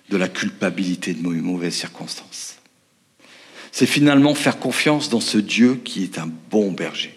de 0.10 0.18
la 0.18 0.28
culpabilité 0.28 1.14
de 1.14 1.28
mes 1.28 1.42
mauvaises 1.42 1.76
circonstances. 1.76 2.58
c'est 3.72 3.86
finalement 3.86 4.34
faire 4.34 4.58
confiance 4.58 5.10
dans 5.10 5.20
ce 5.20 5.38
Dieu 5.38 5.80
qui 5.84 6.04
est 6.04 6.18
un 6.18 6.30
bon 6.50 6.72
berger, 6.72 7.16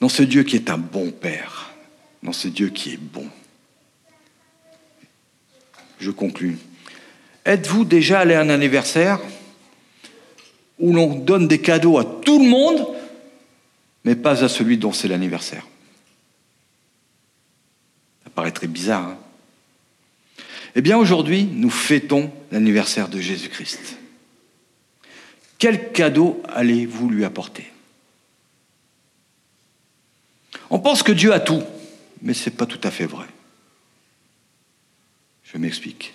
dans 0.00 0.08
ce 0.08 0.22
Dieu 0.22 0.42
qui 0.42 0.56
est 0.56 0.70
un 0.70 0.78
bon 0.78 1.10
Père, 1.10 1.72
dans 2.22 2.32
ce 2.32 2.48
Dieu 2.48 2.68
qui 2.68 2.90
est 2.90 3.00
bon. 3.00 3.28
Je 6.04 6.10
conclus. 6.10 6.58
Êtes-vous 7.46 7.86
déjà 7.86 8.20
allé 8.20 8.34
à 8.34 8.40
un 8.42 8.50
anniversaire 8.50 9.20
où 10.78 10.92
l'on 10.92 11.14
donne 11.14 11.48
des 11.48 11.62
cadeaux 11.62 11.96
à 11.96 12.04
tout 12.04 12.38
le 12.42 12.46
monde, 12.46 12.86
mais 14.04 14.14
pas 14.14 14.44
à 14.44 14.50
celui 14.50 14.76
dont 14.76 14.92
c'est 14.92 15.08
l'anniversaire? 15.08 15.66
Ça 18.22 18.28
paraîtrait 18.34 18.66
bizarre. 18.66 19.08
Hein 19.08 19.18
eh 20.74 20.82
bien 20.82 20.98
aujourd'hui, 20.98 21.48
nous 21.50 21.70
fêtons 21.70 22.30
l'anniversaire 22.52 23.08
de 23.08 23.18
Jésus-Christ. 23.18 23.96
Quel 25.56 25.90
cadeau 25.92 26.42
allez-vous 26.52 27.08
lui 27.08 27.24
apporter? 27.24 27.72
On 30.68 30.80
pense 30.80 31.02
que 31.02 31.12
Dieu 31.12 31.32
a 31.32 31.40
tout, 31.40 31.62
mais 32.20 32.34
ce 32.34 32.50
n'est 32.50 32.56
pas 32.56 32.66
tout 32.66 32.80
à 32.82 32.90
fait 32.90 33.06
vrai. 33.06 33.24
Je 35.54 35.58
m'explique. 35.58 36.12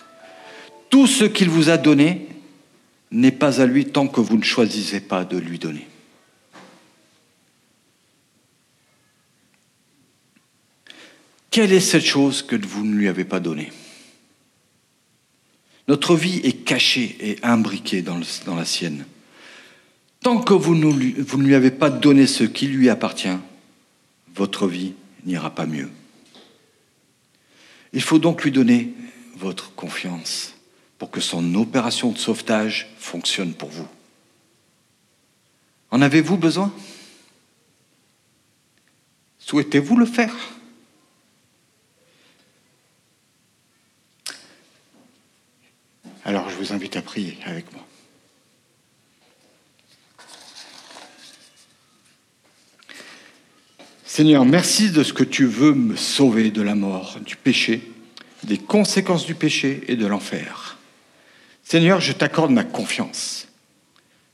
Tout 0.89 1.07
ce 1.07 1.23
qu'il 1.23 1.49
vous 1.49 1.69
a 1.69 1.77
donné 1.77 2.27
n'est 3.11 3.31
pas 3.31 3.61
à 3.61 3.65
lui 3.65 3.85
tant 3.85 4.07
que 4.07 4.19
vous 4.19 4.37
ne 4.37 4.43
choisissez 4.43 4.99
pas 4.99 5.23
de 5.23 5.37
lui 5.37 5.57
donner. 5.57 5.87
Quelle 11.49 11.71
est 11.71 11.79
cette 11.79 12.05
chose 12.05 12.43
que 12.43 12.55
vous 12.55 12.85
ne 12.85 12.93
lui 12.93 13.07
avez 13.07 13.23
pas 13.23 13.39
donnée? 13.39 13.71
Notre 15.87 16.15
vie 16.15 16.41
est 16.43 16.63
cachée 16.65 17.17
et 17.19 17.39
imbriquée 17.41 18.03
dans, 18.03 18.19
la 18.55 18.65
sienne. 18.65 19.05
Tant 20.21 20.39
que 20.39 20.53
vous 20.53 20.75
ne, 20.75 20.85
vous 21.23 21.37
ne 21.37 21.47
lui 21.47 21.55
avez 21.55 21.71
pas 21.71 21.89
donné 21.89 22.27
ce 22.27 22.43
qui 22.43 22.67
lui 22.67 22.89
appartient, 22.89 23.37
votre 24.35 24.67
vie 24.67 24.93
n'ira 25.25 25.49
pas 25.49 25.65
mieux. 25.65 25.89
Il 27.93 28.01
faut 28.03 28.19
donc 28.19 28.43
lui 28.43 28.51
donner 28.51 28.93
votre 29.39 29.73
confiance 29.73 30.53
pour 30.97 31.09
que 31.09 31.21
son 31.21 31.55
opération 31.55 32.11
de 32.11 32.17
sauvetage 32.17 32.93
fonctionne 32.99 33.53
pour 33.53 33.69
vous. 33.69 33.87
En 35.91 36.01
avez-vous 36.01 36.37
besoin? 36.37 36.73
Souhaitez-vous 39.39 39.95
le 39.95 40.05
faire? 40.05 40.35
Alors 46.25 46.49
je 46.49 46.55
vous 46.55 46.73
invite 46.73 46.97
à 46.97 47.01
prier 47.01 47.37
avec 47.45 47.71
moi. 47.73 47.83
Seigneur, 54.05 54.43
merci 54.43 54.91
de 54.91 55.01
ce 55.01 55.13
que 55.13 55.23
tu 55.23 55.45
veux 55.45 55.73
me 55.73 55.95
sauver 55.95 56.51
de 56.51 56.61
la 56.61 56.75
mort, 56.75 57.19
du 57.21 57.37
péché, 57.37 57.89
des 58.43 58.57
conséquences 58.57 59.25
du 59.25 59.35
péché 59.35 59.83
et 59.87 59.95
de 59.95 60.05
l'enfer. 60.05 60.77
Seigneur, 61.63 62.01
je 62.01 62.13
t'accorde 62.13 62.51
ma 62.51 62.63
confiance. 62.63 63.47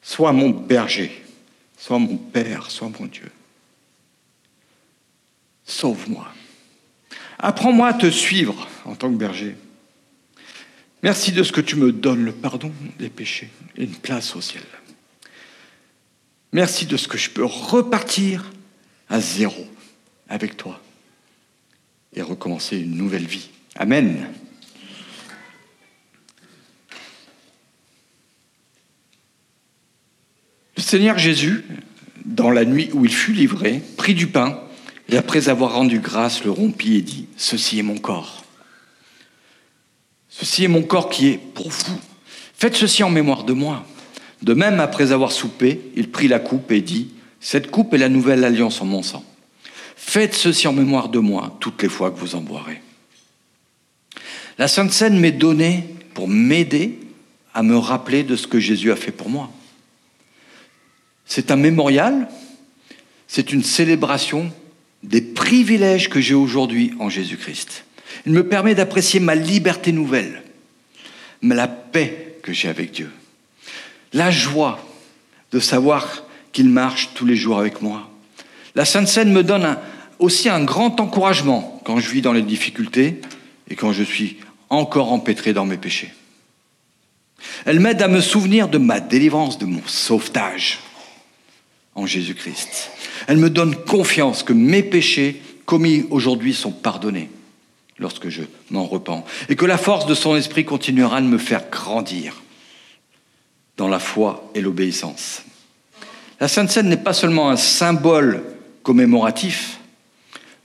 Sois 0.02 0.32
mon 0.32 0.52
berger, 0.52 1.24
sois 1.78 2.00
mon 2.00 2.18
Père, 2.18 2.72
sois 2.72 2.92
mon 3.00 3.08
Dieu. 3.08 3.32
Sauve-moi. 5.66 6.28
Apprends-moi 7.40 7.88
à 7.90 7.94
te 7.94 8.10
suivre 8.10 8.68
en 8.86 8.96
tant 8.96 9.12
que 9.12 9.18
berger. 9.18 9.56
Merci 11.04 11.32
de 11.32 11.44
ce 11.44 11.52
que 11.52 11.62
tu 11.62 11.76
me 11.76 11.92
donnes 11.92 12.24
le 12.24 12.32
pardon 12.32 12.72
des 12.98 13.10
péchés 13.10 13.50
et 13.78 13.84
une 13.84 13.96
place 13.96 14.36
au 14.36 14.42
ciel. 14.42 14.64
Merci 16.54 16.86
de 16.86 16.98
ce 16.98 17.08
que 17.08 17.18
je 17.18 17.30
peux 17.30 17.44
repartir 17.44 18.52
à 19.10 19.20
zéro 19.20 19.68
avec 20.30 20.56
toi 20.56 20.82
et 22.14 22.22
recommencer 22.22 22.78
une 22.78 22.96
nouvelle 22.96 23.26
vie. 23.26 23.50
Amen. 23.78 24.28
Le 30.78 30.82
Seigneur 30.82 31.18
Jésus, 31.18 31.66
dans 32.24 32.50
la 32.52 32.64
nuit 32.64 32.90
où 32.94 33.06
il 33.06 33.14
fut 33.14 33.34
livré, 33.34 33.82
prit 33.98 34.14
du 34.14 34.28
pain 34.28 34.60
et 35.10 35.18
après 35.18 35.50
avoir 35.50 35.74
rendu 35.74 36.00
grâce, 36.00 36.44
le 36.44 36.52
rompit 36.52 36.96
et 36.96 37.02
dit, 37.02 37.28
Ceci 37.36 37.80
est 37.80 37.84
mon 37.84 37.98
corps. 37.98 38.46
Ceci 40.30 40.64
est 40.64 40.70
mon 40.70 40.84
corps 40.84 41.10
qui 41.10 41.28
est 41.28 41.38
pour 41.38 41.70
vous. 41.70 42.00
Faites 42.54 42.76
ceci 42.76 43.04
en 43.04 43.10
mémoire 43.10 43.44
de 43.44 43.54
moi. 43.54 43.86
De 44.42 44.54
même, 44.54 44.80
après 44.80 45.12
avoir 45.12 45.32
soupé, 45.32 45.92
il 45.96 46.12
prit 46.12 46.28
la 46.28 46.40
coupe 46.40 46.72
et 46.72 46.82
dit, 46.82 47.10
Cette 47.42 47.70
coupe 47.72 47.94
est 47.94 47.98
la 47.98 48.10
nouvelle 48.10 48.44
alliance 48.44 48.82
en 48.82 48.86
mon 48.86 49.04
sang. 49.04 49.24
Faites 49.98 50.34
ceci 50.34 50.68
en 50.68 50.74
mémoire 50.74 51.10
de 51.10 51.20
moi 51.20 51.58
toutes 51.60 51.84
les 51.84 51.90
fois 51.90 52.12
que 52.12 52.20
vous 52.20 52.36
en 52.36 52.42
boirez. 52.42 52.82
La 54.58 54.68
Sainte 54.68 54.94
Seine 54.94 55.20
m'est 55.20 55.32
donnée 55.32 55.84
pour 56.14 56.28
m'aider 56.28 56.98
à 57.54 57.62
me 57.62 57.78
rappeler 57.78 58.24
de 58.24 58.36
ce 58.36 58.48
que 58.48 58.60
Jésus 58.60 58.92
a 58.92 58.96
fait 58.96 59.12
pour 59.12 59.30
moi. 59.30 59.52
C'est 61.26 61.52
un 61.52 61.56
mémorial, 61.58 62.30
c'est 63.28 63.52
une 63.52 63.64
célébration 63.64 64.52
des 65.04 65.22
privilèges 65.22 66.10
que 66.10 66.22
j'ai 66.22 66.34
aujourd'hui 66.34 66.94
en 67.00 67.10
Jésus-Christ. 67.10 67.84
Il 68.26 68.32
me 68.32 68.48
permet 68.48 68.76
d'apprécier 68.76 69.20
ma 69.20 69.36
liberté 69.36 69.92
nouvelle, 69.92 70.42
la 71.42 71.68
paix 71.68 72.38
que 72.42 72.54
j'ai 72.54 72.70
avec 72.70 72.92
Dieu, 72.92 73.12
la 74.14 74.32
joie 74.32 74.80
de 75.52 75.60
savoir 75.60 76.24
qu'il 76.54 76.70
marche 76.70 77.10
tous 77.14 77.26
les 77.26 77.36
jours 77.36 77.60
avec 77.60 77.82
moi. 77.82 78.10
La 78.74 78.86
Sainte 78.86 79.08
Seine 79.08 79.32
me 79.32 79.44
donne 79.44 79.78
aussi 80.20 80.48
un 80.48 80.64
grand 80.64 81.00
encouragement 81.02 81.82
quand 81.86 82.00
je 82.00 82.10
vis 82.10 82.22
dans 82.22 82.34
les 82.34 82.42
difficultés 82.42 83.20
et 83.70 83.76
quand 83.76 83.92
je 83.92 84.04
suis 84.04 84.38
encore 84.70 85.12
empêtré 85.12 85.54
dans 85.54 85.66
mes 85.66 85.78
péchés. 85.78 86.14
Elle 87.66 87.80
m'aide 87.80 88.02
à 88.02 88.08
me 88.08 88.22
souvenir 88.22 88.68
de 88.68 88.78
ma 88.78 89.00
délivrance, 89.00 89.58
de 89.58 89.66
mon 89.66 89.82
sauvetage 89.86 90.80
en 91.96 92.06
Jésus-Christ. 92.06 92.92
Elle 93.28 93.38
me 93.38 93.50
donne 93.50 93.76
confiance 93.76 94.44
que 94.44 94.54
mes 94.54 94.84
péchés 94.84 95.42
commis 95.66 96.06
aujourd'hui 96.10 96.54
sont 96.54 96.72
pardonnés 96.72 97.30
lorsque 97.98 98.30
je 98.30 98.44
m'en 98.70 98.86
repens 98.86 99.26
et 99.50 99.56
que 99.56 99.66
la 99.66 99.78
force 99.78 100.06
de 100.06 100.14
son 100.14 100.36
esprit 100.36 100.66
continuera 100.66 101.22
de 101.22 101.28
me 101.28 101.38
faire 101.38 101.70
grandir 101.70 102.42
dans 103.78 103.88
la 103.88 104.00
foi 104.00 104.50
et 104.54 104.62
l'obéissance. 104.62 105.44
La 106.40 106.48
Sainte 106.48 106.70
Seine 106.70 106.90
n'est 106.90 106.98
pas 106.98 107.14
seulement 107.14 107.50
un 107.50 107.58
symbole 107.58 108.44
commémoratif, 108.84 109.80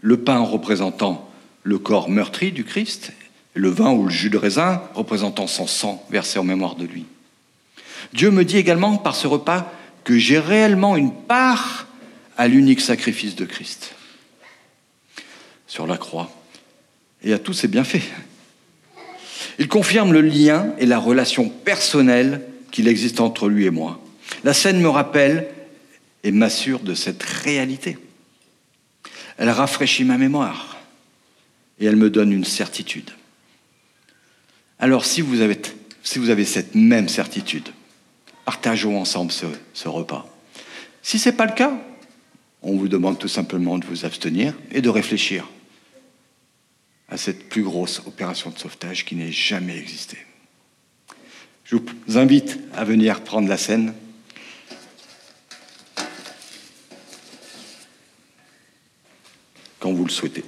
le 0.00 0.18
pain 0.18 0.40
représentant 0.40 1.30
le 1.62 1.78
corps 1.78 2.08
meurtri 2.08 2.52
du 2.52 2.64
Christ 2.64 3.12
le 3.54 3.68
vin 3.68 3.92
ou 3.92 4.04
le 4.04 4.10
jus 4.10 4.30
de 4.30 4.38
raisin 4.38 4.82
représentant 4.94 5.46
son 5.46 5.66
sang 5.66 6.04
versé 6.10 6.38
en 6.38 6.44
mémoire 6.44 6.76
de 6.76 6.86
lui. 6.86 7.04
Dieu 8.12 8.30
me 8.30 8.44
dit 8.44 8.56
également 8.56 8.96
par 8.96 9.14
ce 9.14 9.26
repas 9.26 9.72
que 10.04 10.18
j'ai 10.18 10.38
réellement 10.38 10.96
une 10.96 11.12
part 11.12 11.86
à 12.36 12.48
l'unique 12.48 12.80
sacrifice 12.80 13.36
de 13.36 13.44
Christ 13.44 13.94
sur 15.66 15.86
la 15.86 15.96
croix 15.96 16.30
et 17.22 17.32
à 17.32 17.38
tous 17.38 17.52
ses 17.52 17.68
bienfaits. 17.68 18.08
Il 19.58 19.68
confirme 19.68 20.12
le 20.12 20.22
lien 20.22 20.72
et 20.78 20.86
la 20.86 20.98
relation 20.98 21.48
personnelle 21.48 22.42
qu'il 22.70 22.88
existe 22.88 23.20
entre 23.20 23.48
lui 23.48 23.66
et 23.66 23.70
moi. 23.70 24.00
La 24.42 24.54
scène 24.54 24.80
me 24.80 24.88
rappelle 24.88 25.48
et 26.24 26.32
m'assure 26.32 26.80
de 26.80 26.94
cette 26.94 27.22
réalité. 27.22 27.98
Elle 29.38 29.50
rafraîchit 29.50 30.04
ma 30.04 30.18
mémoire 30.18 30.78
et 31.78 31.86
elle 31.86 31.96
me 31.96 32.10
donne 32.10 32.32
une 32.32 32.44
certitude. 32.44 33.10
Alors 34.80 35.04
si 35.04 35.20
vous 35.20 35.40
avez, 35.40 36.44
cette 36.44 36.74
même 36.74 37.08
certitude, 37.08 37.68
partageons 38.44 38.98
ensemble 38.98 39.30
ce, 39.30 39.46
ce 39.74 39.88
repas. 39.88 40.26
Si 41.02 41.18
ce 41.18 41.28
n'est 41.28 41.36
pas 41.36 41.46
le 41.46 41.52
cas, 41.52 41.78
on 42.62 42.76
vous 42.76 42.88
demande 42.88 43.18
tout 43.18 43.28
simplement 43.28 43.78
de 43.78 43.86
vous 43.86 44.04
abstenir 44.04 44.54
et 44.72 44.80
de 44.80 44.88
réfléchir 44.88 45.46
à 47.08 47.16
cette 47.16 47.48
plus 47.48 47.62
grosse 47.62 48.00
opération 48.06 48.50
de 48.50 48.58
sauvetage 48.58 49.04
qui 49.04 49.16
n'ait 49.16 49.32
jamais 49.32 49.76
existé. 49.76 50.18
Je 51.64 51.76
vous 51.76 52.18
invite 52.18 52.58
à 52.74 52.84
venir 52.84 53.22
prendre 53.22 53.48
la 53.48 53.56
scène. 53.56 53.94
quand 59.80 59.92
vous 59.92 60.04
le 60.04 60.10
souhaitez. 60.10 60.44